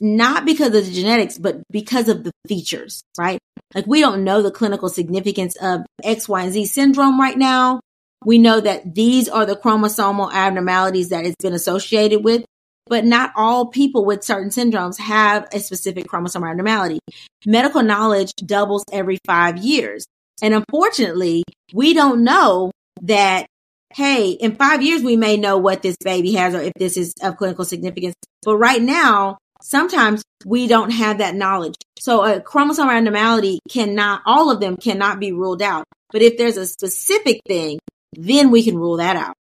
not 0.00 0.44
because 0.44 0.68
of 0.68 0.86
the 0.86 0.92
genetics, 0.92 1.38
but 1.38 1.62
because 1.70 2.08
of 2.08 2.24
the 2.24 2.32
features, 2.46 3.02
right? 3.18 3.38
Like 3.74 3.86
we 3.86 4.00
don't 4.00 4.24
know 4.24 4.42
the 4.42 4.50
clinical 4.50 4.88
significance 4.88 5.56
of 5.56 5.80
X, 6.02 6.28
Y, 6.28 6.42
and 6.42 6.52
Z 6.52 6.66
syndrome 6.66 7.20
right 7.20 7.36
now. 7.36 7.80
We 8.24 8.38
know 8.38 8.60
that 8.60 8.94
these 8.94 9.28
are 9.28 9.46
the 9.46 9.56
chromosomal 9.56 10.32
abnormalities 10.32 11.10
that 11.10 11.26
it's 11.26 11.36
been 11.40 11.52
associated 11.52 12.24
with, 12.24 12.44
but 12.86 13.04
not 13.04 13.32
all 13.36 13.66
people 13.66 14.04
with 14.04 14.24
certain 14.24 14.50
syndromes 14.50 14.98
have 14.98 15.46
a 15.52 15.60
specific 15.60 16.06
chromosomal 16.06 16.50
abnormality. 16.50 17.00
Medical 17.44 17.82
knowledge 17.82 18.32
doubles 18.34 18.84
every 18.92 19.18
five 19.26 19.58
years. 19.58 20.06
And 20.42 20.54
unfortunately, 20.54 21.44
we 21.72 21.94
don't 21.94 22.24
know 22.24 22.70
that 23.02 23.46
hey, 23.94 24.30
in 24.32 24.56
five 24.56 24.82
years, 24.82 25.02
we 25.02 25.16
may 25.16 25.36
know 25.36 25.56
what 25.56 25.80
this 25.80 25.96
baby 26.04 26.32
has 26.32 26.54
or 26.54 26.60
if 26.60 26.72
this 26.74 26.96
is 26.96 27.14
of 27.22 27.36
clinical 27.36 27.64
significance. 27.64 28.14
But 28.42 28.58
right 28.58 28.82
now, 28.82 29.38
sometimes 29.62 30.22
we 30.44 30.66
don't 30.66 30.90
have 30.90 31.18
that 31.18 31.34
knowledge. 31.34 31.74
So 31.98 32.24
a 32.24 32.40
chromosome 32.40 32.88
abnormality 32.88 33.60
cannot, 33.68 34.22
all 34.26 34.50
of 34.50 34.60
them 34.60 34.76
cannot 34.76 35.20
be 35.20 35.32
ruled 35.32 35.62
out. 35.62 35.84
But 36.12 36.22
if 36.22 36.38
there's 36.38 36.56
a 36.56 36.66
specific 36.66 37.40
thing, 37.46 37.78
then 38.12 38.50
we 38.50 38.62
can 38.62 38.76
rule 38.76 38.98
that 38.98 39.16
out. 39.16 39.34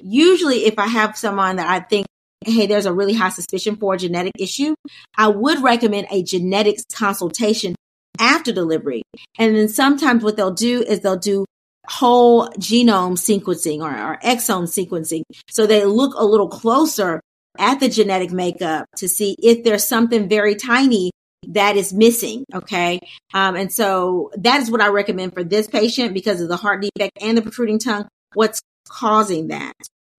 Usually, 0.00 0.64
if 0.64 0.78
I 0.78 0.86
have 0.86 1.16
someone 1.16 1.56
that 1.56 1.68
I 1.68 1.80
think, 1.80 2.06
hey, 2.44 2.66
there's 2.66 2.86
a 2.86 2.92
really 2.92 3.14
high 3.14 3.30
suspicion 3.30 3.76
for 3.76 3.94
a 3.94 3.98
genetic 3.98 4.34
issue, 4.38 4.74
I 5.16 5.28
would 5.28 5.62
recommend 5.62 6.08
a 6.10 6.22
genetics 6.22 6.84
consultation 6.92 7.74
after 8.18 8.52
delivery. 8.52 9.02
And 9.38 9.56
then 9.56 9.68
sometimes 9.68 10.22
what 10.22 10.36
they'll 10.36 10.50
do 10.52 10.82
is 10.82 11.00
they'll 11.00 11.16
do 11.16 11.44
whole 11.88 12.48
genome 12.58 13.16
sequencing 13.16 13.80
or, 13.80 13.90
or 13.90 14.18
exome 14.18 14.64
sequencing. 14.64 15.22
So 15.48 15.66
they 15.66 15.84
look 15.84 16.14
a 16.16 16.24
little 16.24 16.48
closer 16.48 17.20
at 17.58 17.80
the 17.80 17.88
genetic 17.88 18.30
makeup 18.32 18.86
to 18.96 19.08
see 19.08 19.36
if 19.42 19.64
there's 19.64 19.84
something 19.84 20.28
very 20.28 20.54
tiny 20.54 21.10
that 21.48 21.76
is 21.76 21.92
missing. 21.92 22.44
Okay. 22.52 23.00
Um, 23.34 23.56
and 23.56 23.72
so 23.72 24.30
that 24.36 24.60
is 24.60 24.70
what 24.70 24.80
I 24.80 24.88
recommend 24.88 25.34
for 25.34 25.44
this 25.44 25.66
patient 25.66 26.14
because 26.14 26.40
of 26.40 26.48
the 26.48 26.56
heart 26.56 26.82
defect 26.82 27.18
and 27.20 27.36
the 27.36 27.42
protruding 27.42 27.78
tongue. 27.78 28.08
What's 28.34 28.60
causing 28.88 29.48
that? 29.48 29.74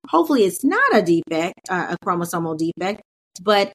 Hopefully 0.08 0.44
it's 0.44 0.64
not 0.64 0.96
a 0.96 1.02
defect, 1.02 1.60
uh, 1.70 1.96
a 1.96 2.06
chromosomal 2.06 2.58
defect, 2.58 3.02
but 3.42 3.74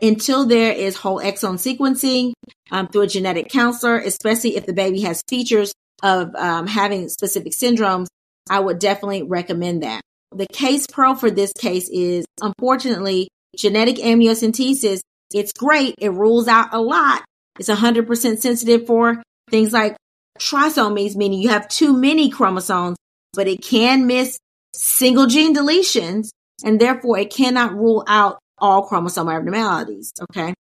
until 0.00 0.46
there 0.46 0.72
is 0.72 0.96
whole 0.96 1.20
exome 1.20 1.58
sequencing 1.58 2.32
um, 2.70 2.88
through 2.88 3.02
a 3.02 3.06
genetic 3.06 3.48
counselor, 3.48 3.98
especially 3.98 4.56
if 4.56 4.66
the 4.66 4.72
baby 4.72 5.02
has 5.02 5.22
features 5.28 5.72
of 6.02 6.34
um, 6.34 6.66
having 6.66 7.08
specific 7.08 7.52
syndromes, 7.52 8.06
I 8.50 8.60
would 8.60 8.78
definitely 8.78 9.22
recommend 9.22 9.82
that. 9.82 10.00
The 10.34 10.46
case 10.52 10.86
pro 10.86 11.14
for 11.14 11.30
this 11.30 11.52
case 11.52 11.88
is 11.88 12.26
unfortunately 12.40 13.28
genetic 13.56 13.96
amniocentesis. 13.96 15.00
It's 15.32 15.52
great. 15.52 15.94
It 15.98 16.12
rules 16.12 16.48
out 16.48 16.68
a 16.72 16.80
lot. 16.80 17.24
It's 17.58 17.68
100% 17.68 18.40
sensitive 18.40 18.86
for 18.86 19.22
things 19.50 19.72
like 19.72 19.96
trisomies, 20.40 21.14
meaning 21.14 21.40
you 21.40 21.50
have 21.50 21.68
too 21.68 21.92
many 21.92 22.30
chromosomes, 22.30 22.96
but 23.32 23.46
it 23.46 23.62
can 23.62 24.06
miss 24.06 24.38
single 24.74 25.26
gene 25.26 25.54
deletions 25.54 26.30
and 26.64 26.80
therefore 26.80 27.18
it 27.18 27.30
cannot 27.30 27.74
rule 27.74 28.04
out 28.08 28.38
all 28.58 28.88
chromosomal 28.88 29.36
abnormalities. 29.36 30.12
Okay. 30.20 30.54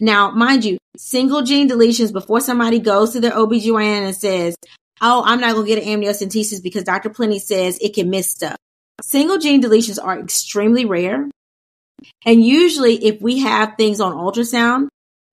Now, 0.00 0.30
mind 0.30 0.64
you, 0.64 0.78
single 0.96 1.42
gene 1.42 1.68
deletions 1.68 2.12
before 2.12 2.40
somebody 2.40 2.78
goes 2.78 3.12
to 3.12 3.20
their 3.20 3.32
OBGYN 3.32 4.06
and 4.06 4.16
says, 4.16 4.56
oh, 5.00 5.22
I'm 5.24 5.40
not 5.40 5.54
going 5.54 5.66
to 5.66 5.74
get 5.74 5.84
an 5.84 6.00
amniocentesis 6.00 6.62
because 6.62 6.84
Dr. 6.84 7.10
Plenty 7.10 7.38
says 7.38 7.78
it 7.80 7.94
can 7.94 8.10
miss 8.10 8.30
stuff. 8.30 8.56
Single 9.02 9.38
gene 9.38 9.62
deletions 9.62 10.02
are 10.02 10.18
extremely 10.18 10.84
rare. 10.84 11.28
And 12.24 12.44
usually 12.44 13.04
if 13.04 13.20
we 13.20 13.40
have 13.40 13.74
things 13.76 14.00
on 14.00 14.12
ultrasound, 14.12 14.88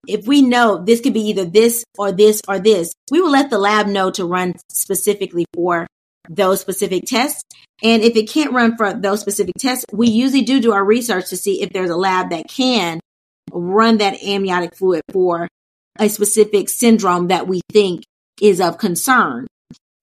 if 0.07 0.25
we 0.25 0.41
know 0.41 0.83
this 0.83 1.01
could 1.01 1.13
be 1.13 1.29
either 1.29 1.45
this 1.45 1.83
or 1.97 2.11
this 2.11 2.41
or 2.47 2.59
this, 2.59 2.93
we 3.11 3.21
will 3.21 3.31
let 3.31 3.49
the 3.49 3.59
lab 3.59 3.87
know 3.87 4.09
to 4.11 4.25
run 4.25 4.53
specifically 4.69 5.45
for 5.53 5.87
those 6.29 6.61
specific 6.61 7.03
tests. 7.05 7.43
And 7.83 8.01
if 8.03 8.15
it 8.15 8.29
can't 8.29 8.53
run 8.53 8.77
for 8.77 8.93
those 8.93 9.21
specific 9.21 9.55
tests, 9.59 9.85
we 9.91 10.07
usually 10.07 10.41
do 10.41 10.59
do 10.59 10.73
our 10.73 10.83
research 10.83 11.29
to 11.29 11.37
see 11.37 11.61
if 11.61 11.71
there's 11.71 11.89
a 11.89 11.95
lab 11.95 12.31
that 12.31 12.47
can 12.49 12.99
run 13.51 13.97
that 13.97 14.21
amniotic 14.23 14.75
fluid 14.75 15.01
for 15.11 15.47
a 15.99 16.09
specific 16.09 16.69
syndrome 16.69 17.27
that 17.27 17.47
we 17.47 17.61
think 17.71 18.03
is 18.41 18.61
of 18.61 18.77
concern. 18.77 19.47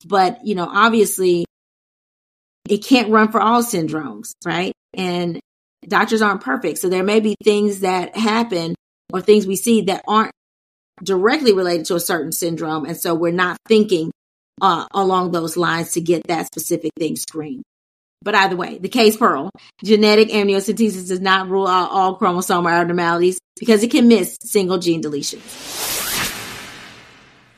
But, 0.07 0.45
you 0.47 0.55
know, 0.55 0.69
obviously 0.71 1.47
it 2.69 2.79
can't 2.79 3.11
run 3.11 3.31
for 3.31 3.41
all 3.41 3.63
syndromes, 3.63 4.33
right? 4.45 4.73
And 4.95 5.41
doctors 5.87 6.23
aren't 6.23 6.41
perfect. 6.41 6.79
So 6.79 6.89
there 6.89 7.03
may 7.03 7.21
be 7.21 7.37
things 7.43 7.81
that 7.81 8.17
happen 8.17 8.75
or 9.13 9.21
things 9.21 9.47
we 9.47 9.57
see 9.57 9.83
that 9.83 10.05
aren't 10.09 10.33
directly 11.03 11.53
related 11.53 11.87
to 11.87 11.97
a 11.97 12.01
certain 12.01 12.33
syndrome. 12.33 12.87
And 12.87 12.97
so 12.97 13.15
we're 13.15 13.33
not 13.33 13.59
thinking 13.67 14.11
uh, 14.61 14.87
along 14.93 15.33
those 15.33 15.57
lines 15.57 15.93
to 15.93 16.01
get 16.01 16.27
that 16.29 16.47
specific 16.47 16.93
thing 16.99 17.17
screened. 17.17 17.65
But 18.23 18.35
either 18.35 18.57
way, 18.57 18.79
the 18.79 18.89
case 18.89 19.17
pearl, 19.17 19.51
genetic 19.83 20.31
amniocentesis 20.31 21.09
does 21.09 21.21
not 21.21 21.49
rule 21.49 21.67
out 21.67 21.91
all 21.91 22.19
chromosomal 22.19 22.73
abnormalities 22.73 23.39
because 23.59 23.83
it 23.83 23.91
can 23.91 24.09
miss 24.09 24.39
single 24.41 24.79
gene 24.79 25.03
deletions. 25.03 25.93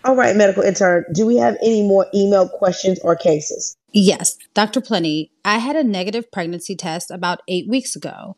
All 0.05 0.17
right, 0.17 0.35
medical 0.37 0.63
intern, 0.63 1.05
do 1.13 1.27
we 1.27 1.37
have 1.37 1.57
any 1.63 1.83
more 1.83 2.07
email 2.15 2.49
questions 2.49 2.99
or 3.01 3.17
cases? 3.17 3.77
Yes, 3.99 4.37
Dr. 4.53 4.83
Plenty. 4.83 5.31
I 5.43 5.57
had 5.57 5.75
a 5.75 5.83
negative 5.83 6.31
pregnancy 6.31 6.77
test 6.77 7.11
about 7.11 7.41
eight 7.49 7.67
weeks 7.67 7.97
ago. 7.97 8.37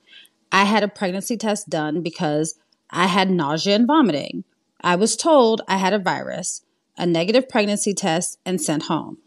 I 0.53 0.63
had 0.63 0.85
a 0.85 0.89
pregnancy 0.89 1.37
test 1.37 1.69
done 1.69 2.01
because 2.01 2.55
I 2.91 3.07
had 3.07 3.29
nausea 3.29 3.75
and 3.75 3.85
vomiting. 3.85 4.45
I 4.83 4.95
was 4.95 5.17
told 5.17 5.63
I 5.67 5.79
had 5.79 5.93
a 5.93 5.99
virus, 5.99 6.63
a 6.97 7.07
negative 7.07 7.49
pregnancy 7.49 7.93
test, 7.93 8.39
and 8.47 8.61
sent 8.61 8.85
home. 8.85 9.19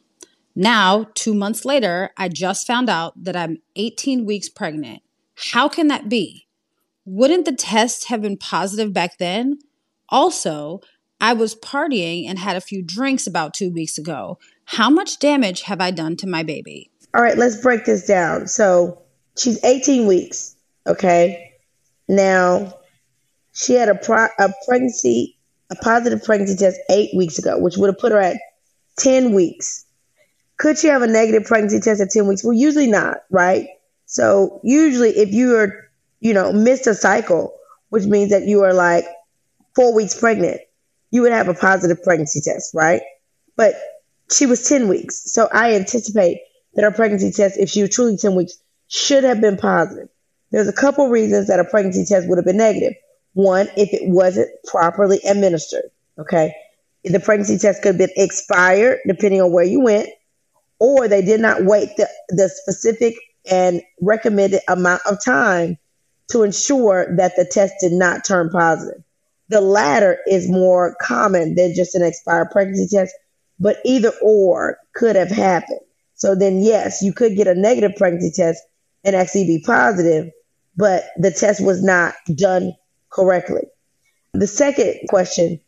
Now, 0.56 1.08
two 1.16 1.34
months 1.34 1.66
later, 1.66 2.12
I 2.16 2.30
just 2.30 2.66
found 2.66 2.90
out 2.90 3.22
that 3.22 3.36
I'm 3.36 3.58
18 3.76 4.26
weeks 4.26 4.48
pregnant. 4.48 5.02
How 5.52 5.68
can 5.68 5.90
that 5.90 6.08
be? 6.08 6.48
Wouldn't 7.04 7.44
the 7.44 7.52
test 7.52 8.06
have 8.08 8.22
been 8.22 8.38
positive 8.38 8.94
back 8.94 9.18
then? 9.18 9.60
Also, 10.08 10.80
I 11.20 11.34
was 11.34 11.56
partying 11.56 12.26
and 12.26 12.40
had 12.40 12.56
a 12.56 12.62
few 12.62 12.82
drinks 12.82 13.28
about 13.28 13.54
two 13.54 13.70
weeks 13.70 13.98
ago. 13.98 14.40
How 14.72 14.90
much 14.90 15.20
damage 15.20 15.64
have 15.64 15.82
I 15.82 15.92
done 15.92 16.16
to 16.16 16.28
my 16.28 16.44
baby? 16.44 16.90
All 17.14 17.22
right, 17.22 17.38
let's 17.38 17.58
break 17.58 17.84
this 17.84 18.08
down. 18.08 18.48
So 18.48 19.02
she's 19.38 19.62
18 19.66 20.08
weeks, 20.08 20.56
okay? 20.88 21.52
Now, 22.08 22.74
she 23.52 23.74
had 23.74 23.90
a, 23.90 23.96
pro- 23.96 24.30
a 24.40 24.54
pregnancy, 24.66 25.38
a 25.72 25.76
positive 25.76 26.24
pregnancy 26.24 26.56
test 26.56 26.80
eight 26.90 27.10
weeks 27.14 27.38
ago, 27.38 27.60
which 27.60 27.76
would 27.76 27.88
have 27.88 28.00
put 28.00 28.14
her 28.14 28.18
at 28.18 28.38
10 28.96 29.34
weeks. 29.34 29.84
Could 30.56 30.78
she 30.78 30.88
have 30.88 31.02
a 31.02 31.08
negative 31.08 31.44
pregnancy 31.44 31.82
test 31.82 32.00
at 32.00 32.12
10 32.12 32.28
weeks? 32.28 32.42
Well, 32.42 32.54
usually 32.54 32.88
not, 32.88 33.18
right? 33.30 33.68
So 34.06 34.62
usually 34.64 35.10
if 35.10 35.34
you 35.34 35.54
are, 35.58 35.92
you 36.22 36.34
know, 36.34 36.54
missed 36.54 36.88
a 36.88 36.94
cycle, 36.94 37.54
which 37.90 38.06
means 38.06 38.30
that 38.30 38.44
you 38.44 38.64
are 38.64 38.74
like 38.74 39.04
four 39.76 39.94
weeks 39.94 40.18
pregnant, 40.18 40.62
you 41.10 41.24
would 41.24 41.34
have 41.34 41.50
a 41.50 41.54
positive 41.54 42.02
pregnancy 42.04 42.40
test, 42.40 42.74
right? 42.74 43.02
But 43.58 43.76
she 44.34 44.46
was 44.46 44.68
10 44.68 44.88
weeks. 44.88 45.32
So 45.32 45.48
I 45.52 45.76
anticipate 45.76 46.40
that 46.74 46.84
her 46.84 46.92
pregnancy 46.92 47.32
test, 47.32 47.58
if 47.58 47.70
she 47.70 47.82
was 47.82 47.92
truly 47.94 48.18
10 48.18 48.36
weeks, 48.36 48.58
should 48.88 49.24
have 49.24 49.42
been 49.42 49.58
positive. 49.58 50.10
There's 50.52 50.68
a 50.68 50.74
couple 50.74 51.08
reasons 51.08 51.48
that 51.48 51.60
a 51.60 51.66
pregnancy 51.66 52.06
test 52.06 52.28
would 52.28 52.38
have 52.38 52.46
been 52.46 52.58
negative. 52.58 52.94
One, 53.34 53.68
if 53.78 53.94
it 53.94 54.02
wasn't 54.04 54.50
properly 54.66 55.20
administered, 55.28 55.90
okay? 56.18 56.54
The 57.04 57.20
pregnancy 57.20 57.58
test 57.58 57.82
could 57.82 57.90
have 57.90 57.98
been 57.98 58.10
expired 58.16 59.00
depending 59.08 59.42
on 59.42 59.52
where 59.52 59.64
you 59.64 59.82
went, 59.82 60.10
or 60.80 61.08
they 61.08 61.22
did 61.22 61.40
not 61.40 61.64
wait 61.64 61.90
the, 61.98 62.10
the 62.30 62.50
specific 62.50 63.16
and 63.50 63.82
recommended 64.02 64.62
amount 64.68 65.02
of 65.10 65.24
time 65.24 65.78
to 66.32 66.44
ensure 66.44 67.16
that 67.18 67.36
the 67.36 67.46
test 67.46 67.74
did 67.80 67.92
not 67.92 68.26
turn 68.26 68.50
positive. 68.50 69.04
The 69.50 69.62
latter 69.62 70.20
is 70.28 70.50
more 70.50 70.96
common 71.02 71.56
than 71.56 71.76
just 71.76 71.96
an 71.96 72.04
expired 72.04 72.52
pregnancy 72.52 72.96
test, 72.96 73.14
but 73.62 73.78
either 73.86 74.12
or 74.22 74.78
could 74.94 75.16
have 75.16 75.30
happened. 75.30 75.80
So 76.16 76.36
then, 76.36 76.62
yes, 76.62 77.02
you 77.02 77.14
could 77.14 77.38
get 77.38 77.48
a 77.48 77.56
negative 77.56 77.96
pregnancy 77.96 78.32
test 78.32 78.62
and 79.04 79.16
actually 79.16 79.46
be 79.46 79.64
positive, 79.66 80.30
but 80.76 81.04
the 81.18 81.32
test 81.32 81.64
was 81.64 81.84
not 81.84 82.16
done 82.36 82.74
correctly. 83.12 83.62
The 84.34 84.48
second 84.48 84.96
question 85.10 85.60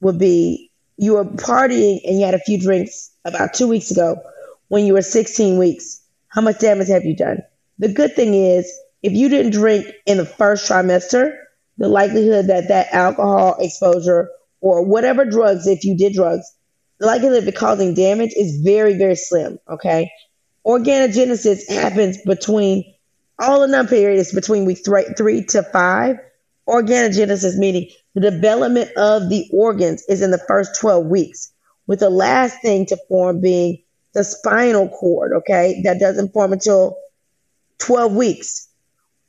would 0.00 0.18
be 0.18 0.70
you 0.98 1.14
were 1.14 1.24
partying 1.24 2.00
and 2.06 2.18
you 2.18 2.24
had 2.24 2.34
a 2.34 2.38
few 2.40 2.60
drinks 2.60 3.10
about 3.24 3.54
two 3.54 3.66
weeks 3.66 3.90
ago 3.90 4.16
when 4.68 4.84
you 4.84 4.92
were 4.92 5.02
16 5.02 5.58
weeks. 5.58 6.00
How 6.28 6.42
much 6.42 6.58
damage 6.58 6.88
have 6.88 7.04
you 7.04 7.16
done? 7.16 7.38
The 7.78 7.92
good 7.92 8.14
thing 8.14 8.34
is, 8.34 8.70
if 9.02 9.12
you 9.12 9.28
didn't 9.28 9.52
drink 9.52 9.86
in 10.06 10.18
the 10.18 10.26
first 10.26 10.70
trimester, 10.70 11.36
the 11.78 11.88
likelihood 11.88 12.46
that 12.48 12.68
that 12.68 12.92
alcohol 12.92 13.56
exposure 13.58 14.28
or 14.60 14.84
whatever 14.84 15.24
drugs, 15.24 15.66
if 15.66 15.84
you 15.84 15.96
did 15.96 16.12
drugs, 16.12 16.46
the 17.02 17.08
likelihood 17.08 17.42
of 17.42 17.48
it 17.48 17.56
causing 17.56 17.94
damage 17.94 18.32
is 18.36 18.60
very, 18.62 18.96
very 18.96 19.16
slim. 19.16 19.58
Okay. 19.68 20.08
Organogenesis 20.64 21.68
happens 21.68 22.16
between 22.24 22.84
all 23.40 23.58
the 23.58 23.66
number 23.66 23.90
periods 23.90 24.32
between 24.32 24.64
week 24.64 24.84
three, 24.84 25.06
three 25.16 25.44
to 25.46 25.64
five. 25.64 26.16
Organogenesis 26.68 27.58
meaning 27.58 27.90
the 28.14 28.20
development 28.20 28.92
of 28.96 29.30
the 29.30 29.48
organs 29.52 30.04
is 30.08 30.22
in 30.22 30.30
the 30.30 30.44
first 30.46 30.78
12 30.80 31.06
weeks, 31.06 31.52
with 31.88 31.98
the 31.98 32.08
last 32.08 32.62
thing 32.62 32.86
to 32.86 32.96
form 33.08 33.40
being 33.40 33.82
the 34.12 34.22
spinal 34.22 34.88
cord, 34.88 35.32
okay? 35.32 35.80
That 35.82 35.98
doesn't 35.98 36.32
form 36.32 36.52
until 36.52 36.96
12 37.78 38.14
weeks. 38.14 38.68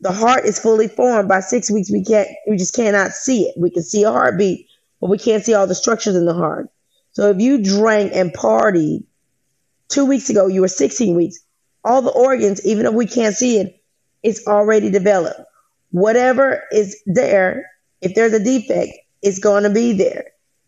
The 0.01 0.12
heart 0.12 0.45
is 0.45 0.59
fully 0.59 0.89
formed 0.89 1.27
by 1.27 1.39
six 1.39 1.71
weeks. 1.71 1.91
We 1.91 2.03
can't, 2.03 2.29
we 2.47 2.55
just 2.55 2.75
cannot 2.75 3.13
see 3.13 3.45
it. 3.45 3.55
We 3.57 3.71
can 3.71 3.81
see 3.81 4.03
a 4.03 4.12
heartbeat, 4.12 4.67
but 5.01 5.09
we 5.09 5.17
can't 5.17 5.43
see 5.43 5.55
all 5.55 5.65
the 5.65 5.73
structures 5.73 6.15
in 6.15 6.27
the 6.27 6.36
heart. 6.36 6.69
So 7.13 7.30
if 7.30 7.39
you 7.39 7.63
drank 7.63 8.12
and 8.13 8.34
partied 8.34 9.06
two 9.88 10.06
weeks 10.06 10.30
ago, 10.30 10.47
you 10.47 10.62
were 10.62 10.67
16 10.67 11.15
weeks. 11.15 11.39
All 11.84 12.02
the 12.02 12.12
organs, 12.12 12.65
even 12.65 12.86
if 12.86 12.93
we 12.93 13.06
can't 13.06 13.36
see 13.36 13.60
it, 13.60 13.82
it's 14.23 14.47
already 14.47 14.89
developed. 14.89 15.39
Whatever 15.91 16.63
is 16.71 17.02
there, 17.06 17.69
if 18.02 18.15
there's 18.15 18.34
a 18.34 18.43
defect, 18.43 18.91
it's 19.21 19.39
going 19.39 19.63
to 19.63 19.69
be 19.69 19.93
there. 19.93 20.26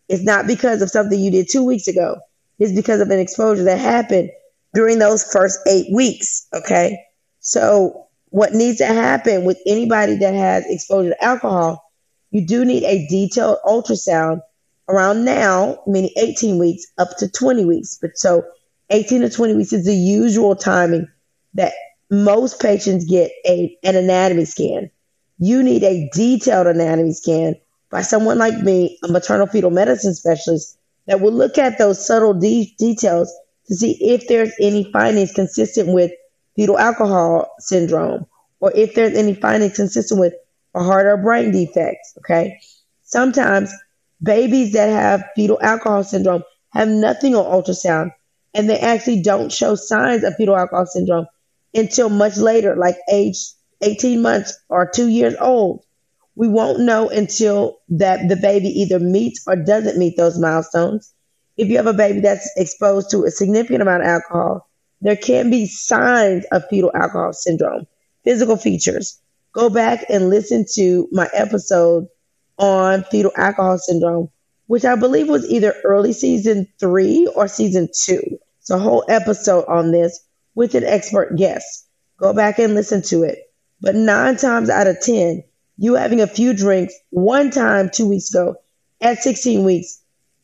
It's 0.08 0.24
not 0.24 0.46
because 0.46 0.82
of 0.82 0.90
something 0.90 1.18
you 1.18 1.30
did 1.30 1.48
two 1.50 1.64
weeks 1.64 1.88
ago 1.88 2.16
It's 2.58 2.72
because 2.72 3.00
of 3.00 3.10
an 3.10 3.18
exposure 3.18 3.64
that 3.64 3.78
happened 3.78 4.30
during 4.74 4.98
those 4.98 5.24
first 5.24 5.58
eight 5.66 5.86
weeks. 5.92 6.46
Okay. 6.54 6.98
So 7.40 8.06
what 8.30 8.52
needs 8.52 8.78
to 8.78 8.86
happen 8.86 9.44
with 9.44 9.58
anybody 9.66 10.16
that 10.16 10.34
has 10.34 10.64
exposure 10.66 11.10
to 11.10 11.24
alcohol, 11.24 11.82
you 12.30 12.46
do 12.46 12.64
need 12.64 12.84
a 12.84 13.06
detailed 13.08 13.58
ultrasound 13.64 14.40
around 14.88 15.24
now, 15.24 15.78
meaning 15.86 16.10
18 16.16 16.58
weeks 16.58 16.86
up 16.98 17.16
to 17.18 17.28
20 17.28 17.64
weeks. 17.64 17.98
But 18.00 18.16
so 18.16 18.44
18 18.90 19.22
to 19.22 19.30
20 19.30 19.54
weeks 19.54 19.72
is 19.72 19.84
the 19.84 19.94
usual 19.94 20.54
timing 20.54 21.08
that 21.54 21.72
most 22.10 22.60
patients 22.60 23.04
get 23.04 23.30
a, 23.46 23.76
an 23.82 23.96
anatomy 23.96 24.44
scan. 24.44 24.90
You 25.38 25.62
need 25.62 25.82
a 25.82 26.08
detailed 26.12 26.66
anatomy 26.66 27.12
scan 27.12 27.56
by 27.90 28.02
someone 28.02 28.38
like 28.38 28.58
me, 28.62 28.98
a 29.02 29.08
maternal 29.08 29.46
fetal 29.46 29.70
medicine 29.70 30.14
specialist 30.14 30.78
that 31.06 31.20
will 31.20 31.32
look 31.32 31.58
at 31.58 31.78
those 31.78 32.04
subtle 32.04 32.34
de- 32.34 32.74
details 32.78 33.34
to 33.66 33.74
see 33.74 33.96
if 34.00 34.28
there's 34.28 34.52
any 34.60 34.90
findings 34.92 35.32
consistent 35.32 35.88
with 35.92 36.12
fetal 36.54 36.78
alcohol 36.78 37.52
syndrome 37.58 38.26
or 38.60 38.72
if 38.74 38.94
there's 38.94 39.16
any 39.16 39.34
findings 39.34 39.76
consistent 39.76 40.20
with 40.20 40.34
a 40.74 40.82
heart 40.82 41.06
or 41.06 41.16
brain 41.16 41.52
defects. 41.52 42.14
Okay. 42.18 42.58
Sometimes 43.02 43.72
babies 44.22 44.72
that 44.72 44.88
have 44.88 45.24
fetal 45.34 45.58
alcohol 45.60 46.04
syndrome 46.04 46.42
have 46.70 46.88
nothing 46.88 47.34
on 47.34 47.44
ultrasound 47.44 48.12
and 48.54 48.68
they 48.68 48.78
actually 48.78 49.22
don't 49.22 49.52
show 49.52 49.74
signs 49.74 50.24
of 50.24 50.34
fetal 50.36 50.56
alcohol 50.56 50.86
syndrome 50.86 51.26
until 51.74 52.08
much 52.08 52.36
later, 52.36 52.74
like 52.76 52.96
age 53.10 53.38
18 53.82 54.22
months 54.22 54.58
or 54.68 54.86
two 54.86 55.08
years 55.08 55.34
old 55.40 55.84
we 56.36 56.48
won't 56.48 56.80
know 56.80 57.08
until 57.08 57.78
that 57.88 58.28
the 58.28 58.36
baby 58.36 58.68
either 58.80 59.00
meets 59.00 59.42
or 59.46 59.56
doesn't 59.56 59.98
meet 59.98 60.16
those 60.16 60.38
milestones. 60.38 61.12
If 61.56 61.68
you 61.68 61.78
have 61.78 61.86
a 61.86 61.94
baby 61.94 62.20
that's 62.20 62.48
exposed 62.56 63.10
to 63.10 63.24
a 63.24 63.30
significant 63.30 63.80
amount 63.80 64.02
of 64.02 64.08
alcohol, 64.08 64.68
there 65.00 65.16
can 65.16 65.50
be 65.50 65.66
signs 65.66 66.44
of 66.52 66.68
fetal 66.68 66.92
alcohol 66.94 67.32
syndrome, 67.32 67.86
physical 68.22 68.56
features. 68.56 69.18
Go 69.52 69.70
back 69.70 70.04
and 70.10 70.28
listen 70.28 70.66
to 70.74 71.08
my 71.10 71.26
episode 71.32 72.06
on 72.58 73.04
fetal 73.04 73.32
alcohol 73.36 73.78
syndrome, 73.78 74.30
which 74.66 74.84
I 74.84 74.94
believe 74.96 75.28
was 75.28 75.48
either 75.48 75.74
early 75.84 76.12
season 76.12 76.66
three 76.78 77.26
or 77.34 77.48
season 77.48 77.88
two. 78.04 78.38
It's 78.60 78.70
a 78.70 78.78
whole 78.78 79.04
episode 79.08 79.64
on 79.66 79.92
this 79.92 80.18
with 80.54 80.74
an 80.74 80.84
expert 80.84 81.36
guest. 81.36 81.86
Go 82.18 82.32
back 82.32 82.58
and 82.58 82.74
listen 82.74 83.02
to 83.02 83.22
it. 83.22 83.38
But 83.80 83.94
nine 83.94 84.36
times 84.36 84.70
out 84.70 84.86
of 84.86 85.00
10, 85.00 85.42
you 85.78 85.94
having 85.94 86.20
a 86.20 86.26
few 86.26 86.54
drinks 86.54 86.94
one 87.10 87.50
time 87.50 87.90
two 87.92 88.08
weeks 88.08 88.30
ago 88.30 88.56
at 89.00 89.22
16 89.22 89.64
weeks 89.64 90.00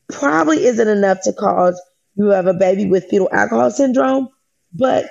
probably 0.09 0.65
isn't 0.67 0.89
enough 0.89 1.23
to 1.23 1.33
cause 1.33 1.81
you 2.15 2.27
have 2.27 2.47
a 2.47 2.55
baby 2.55 2.87
with 2.87 3.09
fetal 3.09 3.29
alcohol 3.33 3.71
syndrome, 3.71 4.29
but 4.75 5.07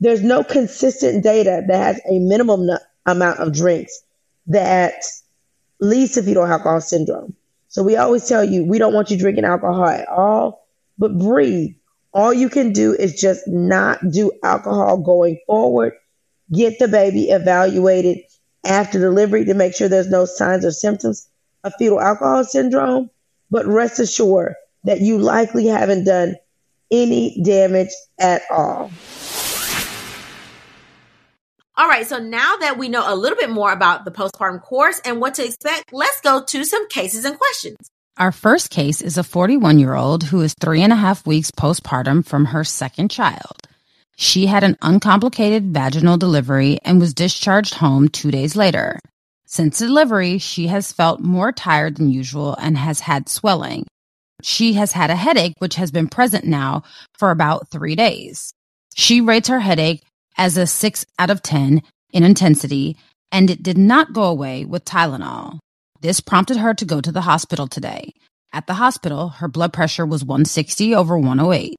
there's 0.00 0.22
no 0.22 0.42
consistent 0.42 1.22
data 1.22 1.62
that 1.68 1.76
has 1.76 2.00
a 2.10 2.18
minimum 2.18 2.70
amount 3.04 3.38
of 3.38 3.52
drinks 3.52 4.02
that 4.46 4.94
leads 5.80 6.12
to 6.12 6.22
fetal 6.22 6.44
alcohol 6.44 6.80
syndrome. 6.80 7.34
So 7.68 7.82
we 7.82 7.96
always 7.96 8.28
tell 8.28 8.44
you 8.44 8.64
we 8.64 8.78
don't 8.78 8.94
want 8.94 9.10
you 9.10 9.18
drinking 9.18 9.44
alcohol 9.44 9.86
at 9.86 10.08
all, 10.08 10.66
but 10.98 11.18
breathe. 11.18 11.74
All 12.12 12.34
you 12.34 12.48
can 12.48 12.72
do 12.72 12.92
is 12.92 13.20
just 13.20 13.46
not 13.46 13.98
do 14.10 14.32
alcohol 14.42 14.98
going 14.98 15.38
forward. 15.46 15.92
Get 16.52 16.80
the 16.80 16.88
baby 16.88 17.30
evaluated 17.30 18.18
after 18.64 18.98
delivery 18.98 19.44
to 19.44 19.54
make 19.54 19.74
sure 19.74 19.88
there's 19.88 20.10
no 20.10 20.24
signs 20.24 20.64
or 20.64 20.72
symptoms 20.72 21.28
of 21.62 21.72
fetal 21.78 22.00
alcohol 22.00 22.44
syndrome. 22.44 23.10
But 23.50 23.66
rest 23.66 24.00
assured 24.00 24.54
that 24.84 25.00
you 25.00 25.18
likely 25.18 25.66
haven't 25.66 26.04
done 26.04 26.36
any 26.90 27.40
damage 27.42 27.90
at 28.18 28.42
all. 28.50 28.90
All 31.80 31.88
right, 31.88 32.06
so 32.06 32.18
now 32.18 32.58
that 32.58 32.76
we 32.76 32.90
know 32.90 33.10
a 33.10 33.16
little 33.16 33.38
bit 33.38 33.48
more 33.48 33.72
about 33.72 34.04
the 34.04 34.10
postpartum 34.10 34.60
course 34.60 35.00
and 35.02 35.18
what 35.18 35.36
to 35.36 35.46
expect, 35.46 35.94
let's 35.94 36.20
go 36.20 36.44
to 36.44 36.62
some 36.62 36.86
cases 36.90 37.24
and 37.24 37.38
questions. 37.38 37.78
Our 38.18 38.32
first 38.32 38.68
case 38.68 39.00
is 39.00 39.16
a 39.16 39.24
41 39.24 39.78
year 39.78 39.94
old 39.94 40.24
who 40.24 40.42
is 40.42 40.52
three 40.60 40.82
and 40.82 40.92
a 40.92 40.96
half 40.96 41.26
weeks 41.26 41.50
postpartum 41.50 42.26
from 42.26 42.44
her 42.44 42.64
second 42.64 43.10
child. 43.10 43.66
She 44.18 44.44
had 44.44 44.62
an 44.62 44.76
uncomplicated 44.82 45.72
vaginal 45.72 46.18
delivery 46.18 46.78
and 46.84 47.00
was 47.00 47.14
discharged 47.14 47.72
home 47.72 48.10
two 48.10 48.30
days 48.30 48.56
later. 48.56 49.00
Since 49.46 49.78
delivery, 49.78 50.36
she 50.36 50.66
has 50.66 50.92
felt 50.92 51.20
more 51.20 51.50
tired 51.50 51.96
than 51.96 52.10
usual 52.10 52.56
and 52.60 52.76
has 52.76 53.00
had 53.00 53.26
swelling. 53.30 53.86
She 54.42 54.74
has 54.74 54.92
had 54.92 55.08
a 55.08 55.16
headache, 55.16 55.54
which 55.60 55.76
has 55.76 55.90
been 55.90 56.08
present 56.08 56.44
now 56.44 56.82
for 57.18 57.30
about 57.30 57.70
three 57.70 57.96
days. 57.96 58.52
She 58.94 59.22
rates 59.22 59.48
her 59.48 59.60
headache 59.60 60.02
as 60.36 60.56
a 60.56 60.66
6 60.66 61.06
out 61.18 61.30
of 61.30 61.42
10 61.42 61.82
in 62.12 62.22
intensity, 62.22 62.96
and 63.32 63.50
it 63.50 63.62
did 63.62 63.78
not 63.78 64.12
go 64.12 64.24
away 64.24 64.64
with 64.64 64.84
Tylenol. 64.84 65.58
This 66.00 66.20
prompted 66.20 66.56
her 66.56 66.74
to 66.74 66.84
go 66.84 67.00
to 67.00 67.12
the 67.12 67.20
hospital 67.20 67.66
today. 67.66 68.12
At 68.52 68.66
the 68.66 68.74
hospital, 68.74 69.28
her 69.28 69.48
blood 69.48 69.72
pressure 69.72 70.06
was 70.06 70.24
160 70.24 70.94
over 70.94 71.16
108. 71.18 71.78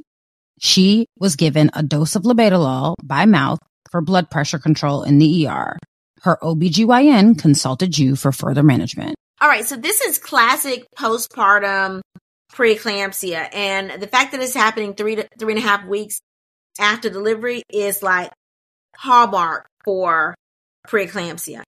She 0.59 1.07
was 1.19 1.35
given 1.35 1.71
a 1.73 1.83
dose 1.83 2.15
of 2.15 2.23
labetalol 2.23 2.95
by 3.03 3.25
mouth 3.25 3.59
for 3.89 3.99
blood 4.01 4.29
pressure 4.29 4.59
control 4.59 5.03
in 5.03 5.17
the 5.17 5.47
ER. 5.47 5.77
Her 6.21 6.37
OBGYN 6.41 7.39
consulted 7.39 7.97
you 7.97 8.15
for 8.15 8.31
further 8.31 8.63
management. 8.63 9.15
All 9.41 9.49
right, 9.49 9.65
so 9.65 9.75
this 9.75 10.01
is 10.01 10.19
classic 10.19 10.85
postpartum 10.97 12.01
preeclampsia, 12.53 13.49
and 13.53 14.01
the 14.01 14.07
fact 14.07 14.33
that 14.33 14.41
it's 14.41 14.53
happening 14.53 14.93
three 14.93 15.15
to 15.15 15.27
three 15.39 15.53
and 15.53 15.63
a 15.63 15.65
half 15.65 15.85
weeks 15.87 16.21
after 16.79 17.09
delivery 17.09 17.63
is 17.71 18.03
like 18.03 18.31
hallmark 18.95 19.67
for 19.83 20.35
preeclampsia. 20.87 21.63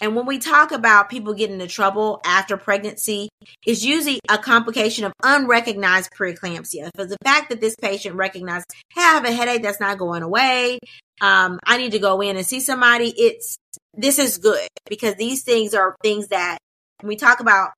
And 0.00 0.14
when 0.14 0.26
we 0.26 0.38
talk 0.38 0.72
about 0.72 1.08
people 1.08 1.34
getting 1.34 1.60
into 1.60 1.72
trouble 1.72 2.20
after 2.24 2.56
pregnancy, 2.56 3.28
it's 3.66 3.84
usually 3.84 4.20
a 4.28 4.38
complication 4.38 5.04
of 5.04 5.12
unrecognized 5.22 6.10
preeclampsia. 6.12 6.90
For 6.94 7.06
the 7.06 7.16
fact 7.24 7.50
that 7.50 7.60
this 7.60 7.76
patient 7.76 8.16
recognized, 8.16 8.66
hey, 8.94 9.00
I 9.00 9.14
have 9.14 9.24
a 9.24 9.32
headache 9.32 9.62
that's 9.62 9.80
not 9.80 9.98
going 9.98 10.22
away. 10.22 10.78
Um, 11.20 11.58
I 11.64 11.78
need 11.78 11.92
to 11.92 11.98
go 11.98 12.20
in 12.20 12.36
and 12.36 12.44
see 12.44 12.60
somebody. 12.60 13.08
It's, 13.16 13.56
this 13.94 14.18
is 14.18 14.38
good 14.38 14.68
because 14.88 15.14
these 15.14 15.44
things 15.44 15.72
are 15.74 15.96
things 16.02 16.28
that 16.28 16.58
we 17.02 17.16
talk 17.16 17.40
about 17.40 17.70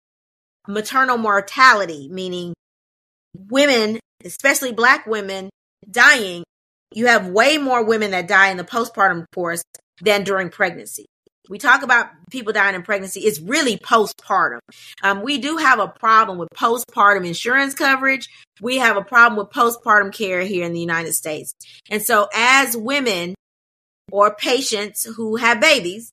maternal 0.66 1.18
mortality, 1.18 2.08
meaning 2.10 2.54
women, 3.48 4.00
especially 4.24 4.72
black 4.72 5.06
women 5.06 5.50
dying, 5.88 6.42
you 6.94 7.06
have 7.06 7.28
way 7.28 7.58
more 7.58 7.84
women 7.84 8.12
that 8.12 8.28
die 8.28 8.48
in 8.50 8.56
the 8.56 8.64
postpartum 8.64 9.24
course 9.34 9.62
than 10.00 10.24
during 10.24 10.50
pregnancy. 10.50 11.06
We 11.48 11.58
talk 11.58 11.82
about 11.82 12.08
people 12.30 12.52
dying 12.52 12.74
in 12.74 12.82
pregnancy. 12.82 13.20
It's 13.20 13.40
really 13.40 13.78
postpartum. 13.78 14.58
Um, 15.02 15.22
we 15.22 15.38
do 15.38 15.56
have 15.56 15.78
a 15.78 15.88
problem 15.88 16.36
with 16.38 16.50
postpartum 16.54 17.26
insurance 17.26 17.74
coverage. 17.74 18.28
We 18.60 18.76
have 18.78 18.96
a 18.96 19.02
problem 19.02 19.38
with 19.38 19.48
postpartum 19.54 20.12
care 20.12 20.42
here 20.42 20.64
in 20.64 20.72
the 20.72 20.80
United 20.80 21.14
States. 21.14 21.54
And 21.90 22.02
so 22.02 22.28
as 22.34 22.76
women 22.76 23.34
or 24.12 24.34
patients 24.34 25.04
who 25.04 25.36
have 25.36 25.60
babies, 25.60 26.10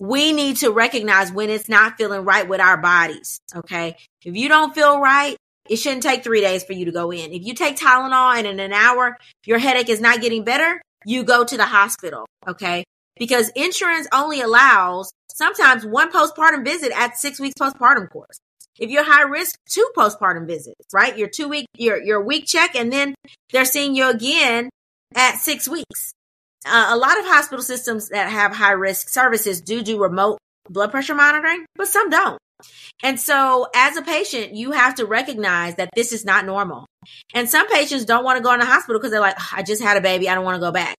we 0.00 0.32
need 0.32 0.56
to 0.58 0.70
recognize 0.70 1.32
when 1.32 1.48
it's 1.48 1.68
not 1.68 1.96
feeling 1.96 2.24
right 2.24 2.48
with 2.48 2.60
our 2.60 2.76
bodies. 2.76 3.40
Okay. 3.54 3.96
If 4.24 4.36
you 4.36 4.48
don't 4.48 4.74
feel 4.74 5.00
right, 5.00 5.36
it 5.68 5.76
shouldn't 5.76 6.02
take 6.02 6.24
three 6.24 6.40
days 6.40 6.64
for 6.64 6.72
you 6.72 6.84
to 6.86 6.92
go 6.92 7.12
in. 7.12 7.32
If 7.32 7.44
you 7.44 7.54
take 7.54 7.76
Tylenol 7.76 8.36
and 8.36 8.46
in 8.46 8.60
an 8.60 8.72
hour 8.72 9.16
your 9.44 9.58
headache 9.58 9.88
is 9.88 10.00
not 10.00 10.20
getting 10.20 10.44
better, 10.44 10.80
you 11.04 11.24
go 11.24 11.44
to 11.44 11.56
the 11.56 11.66
hospital. 11.66 12.26
Okay 12.46 12.84
because 13.16 13.50
insurance 13.54 14.08
only 14.12 14.40
allows 14.40 15.12
sometimes 15.30 15.84
one 15.84 16.10
postpartum 16.10 16.64
visit 16.64 16.92
at 16.92 17.16
six 17.16 17.38
weeks 17.38 17.54
postpartum 17.60 18.10
course. 18.10 18.38
If 18.78 18.90
you're 18.90 19.04
high 19.04 19.22
risk, 19.22 19.58
two 19.68 19.88
postpartum 19.96 20.46
visits, 20.46 20.86
right? 20.92 21.16
Your 21.16 21.28
two 21.28 21.48
week, 21.48 21.66
your, 21.76 22.02
your 22.02 22.22
week 22.22 22.46
check, 22.46 22.74
and 22.74 22.92
then 22.92 23.14
they're 23.52 23.64
seeing 23.64 23.94
you 23.94 24.08
again 24.08 24.70
at 25.14 25.36
six 25.36 25.68
weeks. 25.68 26.12
Uh, 26.64 26.88
a 26.90 26.96
lot 26.96 27.18
of 27.18 27.26
hospital 27.26 27.62
systems 27.62 28.08
that 28.08 28.30
have 28.30 28.52
high 28.52 28.72
risk 28.72 29.08
services 29.08 29.60
do 29.60 29.82
do 29.82 30.00
remote 30.00 30.38
blood 30.68 30.90
pressure 30.90 31.14
monitoring, 31.14 31.66
but 31.76 31.88
some 31.88 32.08
don't. 32.08 32.38
And 33.02 33.18
so 33.18 33.66
as 33.74 33.96
a 33.96 34.02
patient, 34.02 34.54
you 34.54 34.72
have 34.72 34.96
to 34.96 35.06
recognize 35.06 35.76
that 35.76 35.90
this 35.94 36.12
is 36.12 36.24
not 36.24 36.46
normal. 36.46 36.86
And 37.34 37.48
some 37.48 37.68
patients 37.68 38.04
don't 38.04 38.24
want 38.24 38.38
to 38.38 38.42
go 38.42 38.52
in 38.52 38.60
the 38.60 38.66
hospital 38.66 38.98
because 38.98 39.10
they're 39.10 39.20
like, 39.20 39.36
I 39.52 39.62
just 39.62 39.82
had 39.82 39.96
a 39.96 40.00
baby. 40.00 40.28
I 40.28 40.34
don't 40.34 40.44
want 40.44 40.56
to 40.56 40.60
go 40.60 40.72
back. 40.72 40.96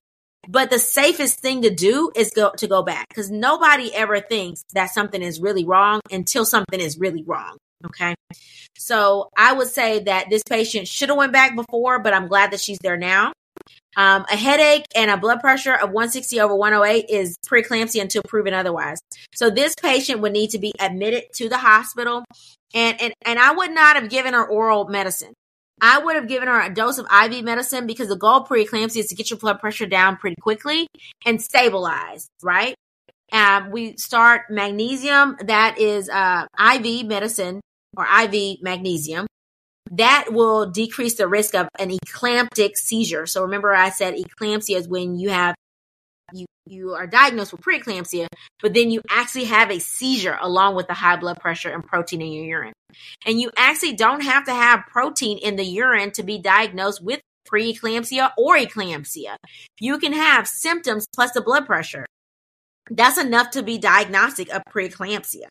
But 0.48 0.70
the 0.70 0.80
safest 0.80 1.40
thing 1.40 1.62
to 1.62 1.70
do 1.70 2.12
is 2.16 2.32
go 2.32 2.52
to 2.58 2.68
go 2.68 2.84
back 2.84 3.08
because 3.08 3.32
nobody 3.32 3.94
ever 3.96 4.20
thinks 4.20 4.64
that 4.74 4.88
something 4.88 5.22
is 5.22 5.40
really 5.40 5.64
wrong 5.64 6.02
until 6.12 6.46
something 6.46 6.80
is 6.80 6.98
really 6.98 7.24
wrong. 7.24 7.58
Okay. 7.86 8.16
So 8.78 9.30
I 9.38 9.54
would 9.54 9.70
say 9.70 10.00
that 10.04 10.30
this 10.30 10.44
patient 10.44 10.88
should 10.88 11.10
have 11.10 11.18
went 11.18 11.32
back 11.32 11.56
before, 11.56 12.00
but 12.00 12.14
I'm 12.14 12.28
glad 12.28 12.52
that 12.52 12.60
she's 12.60 12.80
there 12.80 12.98
now. 12.98 13.32
Um, 13.96 14.26
a 14.32 14.36
headache 14.36 14.86
and 14.96 15.12
a 15.12 15.18
blood 15.18 15.40
pressure 15.40 15.74
of 15.74 15.92
160 15.92 16.40
over 16.40 16.56
108 16.56 17.06
is 17.10 17.38
preeclampsia 17.48 18.02
until 18.02 18.24
proven 18.24 18.54
otherwise. 18.54 19.00
So 19.36 19.50
this 19.50 19.76
patient 19.76 20.22
would 20.22 20.34
need 20.34 20.50
to 20.52 20.60
be 20.60 20.74
admitted 20.80 21.26
to 21.36 21.50
the 21.50 21.58
hospital. 21.58 22.24
And, 22.74 23.00
and, 23.02 23.14
and 23.24 23.38
I 23.38 23.54
would 23.54 23.72
not 23.72 23.96
have 23.96 24.10
given 24.10 24.34
her 24.34 24.48
oral 24.48 24.88
medicine. 24.88 25.34
I 25.82 26.00
would 26.00 26.16
have 26.16 26.28
given 26.28 26.48
her 26.48 26.62
a 26.62 26.74
dose 26.74 26.98
of 26.98 27.08
IV 27.12 27.44
medicine 27.44 27.86
because 27.86 28.08
the 28.08 28.16
goal 28.16 28.42
of 28.42 28.48
preeclampsia 28.48 28.98
is 28.98 29.08
to 29.08 29.16
get 29.16 29.30
your 29.30 29.40
blood 29.40 29.60
pressure 29.60 29.86
down 29.86 30.18
pretty 30.18 30.38
quickly 30.42 30.88
and 31.26 31.42
stabilize, 31.42 32.28
right? 32.42 32.76
Um, 33.32 33.72
we 33.72 33.98
start 33.98 34.44
magnesium, 34.50 35.38
that 35.46 35.80
is 35.80 36.10
uh, 36.10 36.46
IV 36.58 37.06
medicine 37.06 37.62
or 37.98 38.06
IV 38.06 38.62
magnesium. 38.62 39.28
That 39.92 40.28
will 40.32 40.72
decrease 40.72 41.16
the 41.16 41.28
risk 41.28 41.56
of 41.56 41.68
an 41.78 41.90
eclamptic 41.90 42.78
seizure. 42.78 43.26
So 43.26 43.44
remember, 43.44 43.74
I 43.74 43.90
said 43.90 44.16
eclampsia 44.16 44.78
is 44.78 44.88
when 44.88 45.18
you 45.18 45.30
have 45.30 45.56
you 46.34 46.46
you 46.66 46.94
are 46.94 47.06
diagnosed 47.06 47.52
with 47.52 47.62
preeclampsia, 47.62 48.28
but 48.62 48.74
then 48.74 48.90
you 48.90 49.02
actually 49.10 49.46
have 49.46 49.70
a 49.70 49.80
seizure 49.80 50.38
along 50.42 50.76
with 50.76 50.88
the 50.88 50.94
high 50.94 51.18
blood 51.18 51.40
pressure 51.40 51.70
and 51.70 51.86
protein 51.86 52.22
in 52.22 52.32
your 52.32 52.46
urine. 52.46 52.74
And 53.26 53.40
you 53.40 53.52
actually 53.58 53.94
don't 53.94 54.22
have 54.22 54.46
to 54.46 54.54
have 54.54 54.88
protein 54.88 55.38
in 55.40 55.58
the 55.58 55.66
urine 55.66 56.12
to 56.12 56.24
be 56.24 56.40
diagnosed 56.40 57.04
with 57.04 57.20
preeclampsia 57.48 58.32
or 58.38 58.58
eclampsia. 58.58 59.36
You 59.80 60.00
can 60.00 60.14
have 60.14 60.48
symptoms 60.48 61.06
plus 61.14 61.32
the 61.32 61.42
blood 61.42 61.66
pressure. 61.66 62.06
That's 62.90 63.18
enough 63.18 63.52
to 63.52 63.64
be 63.64 63.78
diagnostic 63.78 64.50
of 64.54 64.62
preeclampsia. 64.70 65.48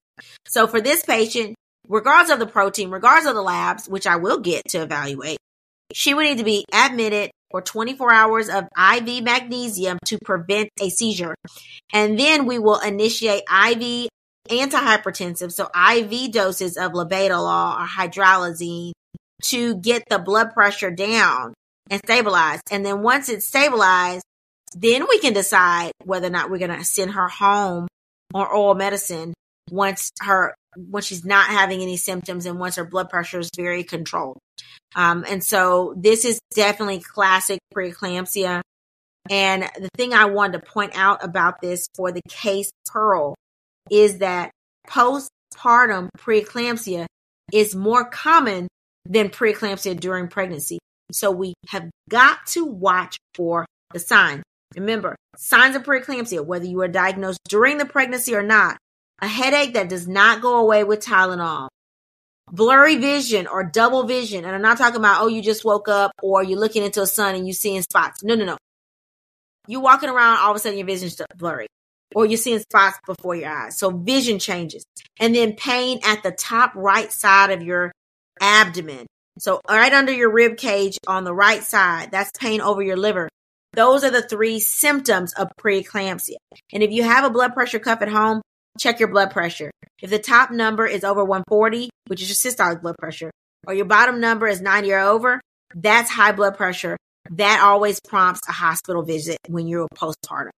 So 0.47 0.67
for 0.67 0.81
this 0.81 1.03
patient, 1.05 1.55
regardless 1.89 2.33
of 2.33 2.39
the 2.39 2.47
protein, 2.47 2.91
regardless 2.91 3.29
of 3.29 3.35
the 3.35 3.43
labs, 3.43 3.89
which 3.89 4.07
I 4.07 4.17
will 4.17 4.39
get 4.41 4.63
to 4.69 4.83
evaluate, 4.83 5.39
she 5.93 6.15
would 6.15 6.25
need 6.25 6.39
to 6.39 6.45
be 6.45 6.65
admitted 6.73 7.31
for 7.51 7.61
24 7.61 8.13
hours 8.13 8.49
of 8.49 8.65
IV 8.77 9.23
magnesium 9.23 9.99
to 10.07 10.19
prevent 10.25 10.71
a 10.81 10.89
seizure. 10.89 11.35
And 11.93 12.19
then 12.19 12.47
we 12.47 12.59
will 12.59 12.79
initiate 12.79 13.43
IV 13.43 14.09
antihypertensive, 14.49 15.53
so 15.53 15.69
IV 15.75 16.33
doses 16.33 16.77
of 16.77 16.93
labetalol 16.93 17.81
or 17.81 17.87
hydralazine 17.87 18.93
to 19.45 19.77
get 19.77 20.05
the 20.09 20.19
blood 20.19 20.53
pressure 20.53 20.91
down 20.91 21.53
and 21.91 22.01
stabilized. 22.05 22.63
And 22.71 22.85
then 22.85 23.03
once 23.03 23.29
it's 23.29 23.47
stabilized, 23.47 24.25
then 24.75 25.07
we 25.09 25.19
can 25.19 25.35
decide 25.35 25.93
whether 26.05 26.29
or 26.29 26.31
not 26.31 26.51
we're 26.51 26.59
going 26.59 26.77
to 26.77 26.85
send 26.85 27.13
her 27.13 27.29
home 27.29 27.87
on 28.35 28.47
oral 28.47 28.75
medicine 28.75 29.35
once 29.71 30.11
her 30.21 30.55
when 30.77 31.03
she's 31.03 31.25
not 31.25 31.47
having 31.47 31.83
any 31.83 31.97
symptoms 31.97 32.47
and 32.47 32.59
once 32.59 32.77
her 32.77 32.85
blood 32.85 33.11
pressure 33.11 33.39
is 33.39 33.51
very 33.57 33.85
controlled. 33.85 34.39
Um, 34.95 35.25
and 35.29 35.45
so 35.45 35.95
this 35.97 36.25
is 36.25 36.41
definitely 36.55 37.01
classic 37.01 37.59
preeclampsia. 37.75 38.63
And 39.31 39.63
the 39.63 39.89
thing 39.97 40.15
I 40.15 40.27
wanted 40.27 40.65
to 40.65 40.71
point 40.71 40.93
out 40.95 41.23
about 41.23 41.61
this 41.61 41.87
for 41.95 42.11
the 42.11 42.23
case 42.29 42.71
Pearl 42.87 43.35
is 43.91 44.19
that 44.19 44.51
postpartum 44.89 46.09
preeclampsia 46.19 47.07
is 47.53 47.75
more 47.75 48.09
common 48.09 48.69
than 49.05 49.29
preeclampsia 49.29 49.99
during 49.99 50.29
pregnancy. 50.29 50.79
So 51.13 51.31
we 51.31 51.55
have 51.69 51.91
got 52.09 52.47
to 52.49 52.65
watch 52.65 53.19
for 53.35 53.67
the 53.93 53.99
signs. 53.99 54.43
Remember, 54.75 55.17
signs 55.37 55.77
of 55.77 55.83
preeclampsia, 55.83 56.45
whether 56.45 56.65
you 56.65 56.81
are 56.81 56.89
diagnosed 56.89 57.41
during 57.49 57.77
the 57.77 57.85
pregnancy 57.85 58.35
or 58.35 58.43
not, 58.43 58.79
a 59.21 59.29
headache 59.29 59.75
that 59.75 59.89
does 59.89 60.09
not 60.09 60.43
go 60.43 60.59
away 60.59 60.85
with 60.85 61.01
Tylenol, 61.01 61.69
blurry 62.51 62.97
vision 62.97 63.47
or 63.47 63.65
double 63.65 64.05
vision. 64.05 64.45
And 64.45 64.55
I'm 64.55 64.63
not 64.63 64.79
talking 64.79 64.97
about, 64.97 65.23
oh, 65.23 65.29
you 65.29 65.43
just 65.43 65.65
woke 65.65 65.89
up 65.89 66.13
or 66.23 66.43
you're 66.43 66.59
looking 66.59 66.85
into 66.85 67.03
a 67.03 67.07
sun 67.07 67.35
and 67.35 67.47
you're 67.47 67.55
seeing 67.55 67.83
spots. 67.83 68.23
No, 68.23 68.35
no, 68.35 68.45
no. 68.45 68.57
You're 69.69 69.81
walking 69.81 70.09
around, 70.09 70.39
all 70.39 70.51
of 70.51 70.57
a 70.57 70.61
sudden 70.61 70.79
your 70.79 70.87
vision's 70.87 71.21
blurry 71.37 71.67
or 72.15 72.27
you're 72.27 72.37
seeing 72.37 72.59
spots 72.59 72.99
before 73.07 73.35
your 73.35 73.49
eyes. 73.49 73.79
So 73.79 73.91
vision 73.91 74.39
changes. 74.39 74.85
And 75.19 75.35
then 75.35 75.55
pain 75.55 76.01
at 76.05 76.23
the 76.23 76.33
top 76.33 76.75
right 76.75 77.13
side 77.13 77.51
of 77.51 77.63
your 77.63 77.93
abdomen. 78.41 79.07
So 79.39 79.61
right 79.69 79.93
under 79.93 80.13
your 80.13 80.31
rib 80.31 80.57
cage 80.57 80.99
on 81.07 81.25
the 81.25 81.35
right 81.35 81.63
side, 81.63 82.11
that's 82.11 82.31
pain 82.39 82.61
over 82.61 82.83
your 82.83 82.97
liver. 82.97 83.29
Those 83.73 84.05
are 84.05 84.11
the 84.11 84.23
three 84.23 84.61
symptoms 84.61 85.33
of 85.33 85.49
preeclampsia. 85.59 86.37
And 86.73 86.83
if 86.83 86.91
you 86.91 87.05
have 87.05 87.25
a 87.25 87.31
blood 87.31 87.55
pressure 87.55 87.79
cuff 87.79 88.03
at 88.03 88.09
home, 88.09 88.43
check 88.79 88.99
your 88.99 89.09
blood 89.09 89.31
pressure. 89.31 89.71
If 90.01 90.11
the 90.11 90.19
top 90.19 90.51
number 90.51 90.87
is 90.87 91.05
over 91.05 91.25
140, 91.25 91.91
which 92.07 92.23
is 92.23 92.29
your 92.29 92.53
systolic 92.53 92.83
blood 92.83 92.97
pressure, 92.99 93.31
or 93.67 93.75
your 93.75 93.85
bottom 93.85 94.21
number 94.21 94.47
is 94.49 94.61
90 94.61 94.93
or 94.93 94.99
over, 95.01 95.41
that's 95.75 96.11
high 96.11 96.33
blood 96.33 96.57
pressure. 96.57 96.97
That 97.31 97.61
always 97.63 98.01
prompts 98.01 98.41
a 98.49 98.53
hospital 98.53 99.03
visit 99.03 99.39
when 99.49 99.67
you're 99.67 99.87
a 99.91 99.95
postpartum. 99.95 100.51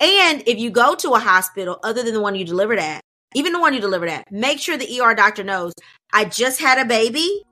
And 0.00 0.42
if 0.46 0.58
you 0.58 0.70
go 0.70 0.94
to 0.94 1.10
a 1.10 1.18
hospital 1.18 1.78
other 1.82 2.02
than 2.02 2.14
the 2.14 2.20
one 2.20 2.34
you 2.34 2.44
delivered 2.44 2.78
at, 2.78 3.00
even 3.34 3.52
the 3.52 3.60
one 3.60 3.74
you 3.74 3.80
delivered 3.80 4.08
at, 4.08 4.30
make 4.30 4.58
sure 4.58 4.76
the 4.76 5.00
ER 5.00 5.14
doctor 5.14 5.42
knows 5.42 5.72
I 6.12 6.24
just 6.24 6.60
had 6.60 6.78
a 6.78 6.84
baby. 6.84 7.42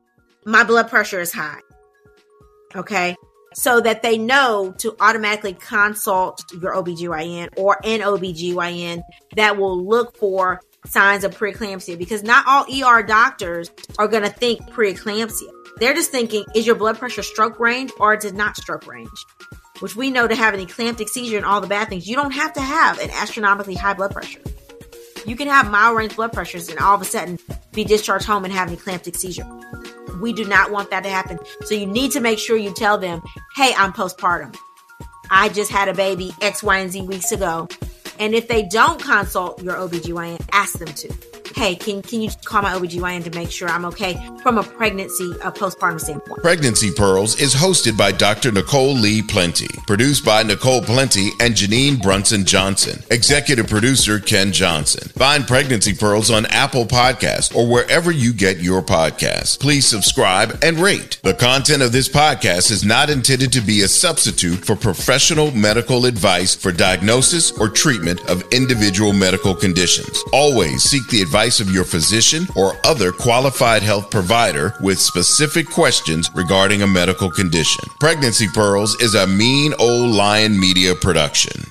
My 0.45 0.64
blood 0.64 0.89
pressure 0.89 1.20
is 1.20 1.33
high. 1.33 1.61
Okay 2.74 3.16
so 3.55 3.81
that 3.81 4.03
they 4.03 4.17
know 4.17 4.75
to 4.79 4.95
automatically 5.01 5.55
consult 5.55 6.45
your 6.53 6.75
OBGYN 6.75 7.51
or 7.57 7.79
an 7.85 8.01
OBGYN 8.01 9.03
that 9.37 9.57
will 9.57 9.85
look 9.85 10.17
for 10.17 10.61
signs 10.87 11.25
of 11.25 11.37
preeclampsia 11.37 11.99
because 11.99 12.23
not 12.23 12.47
all 12.47 12.65
ER 12.73 13.03
doctors 13.03 13.71
are 13.99 14.09
going 14.09 14.23
to 14.23 14.31
think 14.31 14.61
preeclampsia. 14.71 15.51
They're 15.77 15.95
just 15.95 16.11
thinking, 16.11 16.45
is 16.55 16.67
your 16.67 16.77
blood 16.77 16.99
pressure 16.99 17.23
stroke 17.23 17.59
range 17.59 17.91
or 17.99 18.15
is 18.15 18.25
it 18.25 18.35
not 18.35 18.57
stroke 18.57 18.87
range? 18.87 19.09
Which 19.81 19.97
we 19.97 20.11
know 20.11 20.29
to 20.29 20.35
have 20.35 20.55
an 20.55 20.61
eclamptic 20.61 21.09
seizure 21.09 21.37
and 21.37 21.47
all 21.47 21.61
the 21.61 21.67
bad 21.67 21.89
things, 21.89 22.07
you 22.07 22.17
don't 22.17 22.33
have 22.33 22.53
to 22.55 22.61
have 22.61 22.99
an 22.99 23.11
astronomically 23.11 23.75
high 23.75 23.95
blood 23.95 24.13
pressure. 24.13 24.41
You 25.27 25.37
can 25.37 25.49
have 25.49 25.71
mild 25.71 25.97
range 25.97 26.17
blood 26.17 26.33
pressures 26.33 26.69
and 26.69 26.79
all 26.79 26.95
of 26.95 27.03
a 27.03 27.05
sudden 27.05 27.39
be 27.73 27.85
discharged 27.85 28.27
home 28.27 28.45
and 28.45 28.53
have 28.53 28.69
an 28.69 28.77
eclamptic 28.77 29.17
seizure. 29.17 29.47
We 30.21 30.33
do 30.33 30.45
not 30.45 30.71
want 30.71 30.91
that 30.91 31.03
to 31.05 31.11
happen. 31.11 31.39
So 31.64 31.75
you 31.75 31.87
need 31.87 32.12
to 32.12 32.21
make 32.21 32.39
sure 32.39 32.57
you 32.57 32.73
tell 32.73 32.99
them, 32.99 33.23
hey, 33.57 33.73
I'm 33.77 33.93
postpartum. 33.93 34.57
I 35.31 35.49
just 35.49 35.71
had 35.71 35.89
a 35.89 35.95
baby 35.95 36.33
X, 36.41 36.62
Y, 36.62 36.79
and 36.79 36.91
Z 36.91 37.03
weeks 37.03 37.33
ago. 37.33 37.68
And 38.18 38.35
if 38.35 38.49
they 38.49 38.62
don't 38.64 39.03
consult 39.03 39.62
your 39.62 39.75
OBGYN, 39.75 40.47
ask 40.53 40.79
them 40.79 40.89
to 40.89 41.09
hey, 41.55 41.75
can, 41.75 42.03
can 42.03 42.21
you 42.21 42.31
call 42.45 42.63
my 42.63 42.73
OBGYN 42.73 43.25
to 43.25 43.31
make 43.31 43.51
sure 43.51 43.69
I'm 43.69 43.85
okay 43.87 44.15
from 44.43 44.59
a 44.59 44.63
pregnancy, 44.63 45.31
a 45.43 45.51
postpartum 45.51 46.01
standpoint? 46.01 46.43
Pregnancy 46.43 46.91
Pearls 46.93 47.41
is 47.41 47.55
hosted 47.55 47.97
by 47.97 48.13
Dr. 48.13 48.53
Nicole 48.53 48.95
Lee 48.95 49.23
Plenty, 49.23 49.69
produced 49.87 50.25
by 50.25 50.43
Nicole 50.43 50.83
Plenty 50.83 51.31
and 51.41 51.55
Janine 51.55 52.01
Brunson 52.01 52.45
Johnson, 52.45 53.03
executive 53.11 53.69
producer 53.69 54.19
Ken 54.19 54.53
Johnson. 54.53 55.09
Find 55.11 55.47
Pregnancy 55.47 55.95
Pearls 55.95 56.31
on 56.31 56.47
Apple 56.47 56.85
Podcasts 56.87 57.55
or 57.55 57.69
wherever 57.69 58.11
you 58.11 58.33
get 58.33 58.59
your 58.59 58.83
podcasts. 58.83 59.59
Please 59.59 59.87
subscribe 59.87 60.59
and 60.63 60.79
rate. 60.79 61.21
The 61.23 61.35
content 61.35 61.83
of 61.83 61.93
this 61.93 62.09
podcast 62.09 62.71
is 62.71 62.85
not 62.85 63.11
intended 63.11 63.53
to 63.53 63.61
be 63.61 63.83
a 63.83 63.89
substitute 63.89 64.65
for 64.65 64.77
professional 64.77 65.51
medical 65.53 66.07
advice 66.07 66.55
for 66.55 66.73
diagnosis 66.73 67.53
or 67.59 67.69
treatment 67.69 68.21
of 68.29 68.43
individual 68.53 69.13
medical 69.13 69.55
conditions. 69.55 70.23
Always 70.33 70.83
seek 70.83 71.07
the 71.09 71.23
advice 71.23 71.39
advice 71.41 71.59
of 71.61 71.70
your 71.70 71.84
physician 71.84 72.47
or 72.55 72.74
other 72.84 73.12
qualified 73.12 73.82
health 73.82 74.11
provider 74.11 74.74
with 74.82 74.99
specific 74.99 75.66
questions 75.66 76.28
regarding 76.34 76.82
a 76.82 76.86
medical 76.86 77.30
condition. 77.30 77.82
Pregnancy 77.99 78.47
Pearls 78.47 78.95
is 79.01 79.14
a 79.14 79.26
mean 79.26 79.72
old 79.78 80.11
lion 80.11 80.61
media 80.61 80.95
production. 80.95 81.62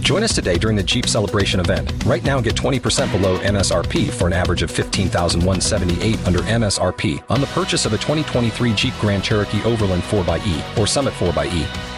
Join 0.00 0.22
us 0.22 0.34
today 0.34 0.56
during 0.56 0.78
the 0.78 0.82
Jeep 0.82 1.06
Celebration 1.06 1.60
event. 1.60 1.92
Right 2.06 2.24
now, 2.24 2.40
get 2.40 2.54
20% 2.54 3.12
below 3.12 3.38
MSRP 3.40 4.08
for 4.10 4.26
an 4.26 4.32
average 4.32 4.62
of 4.62 4.70
15178 4.70 6.26
under 6.26 6.38
MSRP 6.38 7.22
on 7.28 7.42
the 7.42 7.46
purchase 7.48 7.84
of 7.84 7.92
a 7.92 7.98
2023 7.98 8.72
Jeep 8.72 8.94
Grand 8.98 9.22
Cherokee 9.22 9.62
Overland 9.64 10.02
4xE 10.04 10.78
or 10.78 10.86
Summit 10.86 11.12
4xE. 11.12 11.97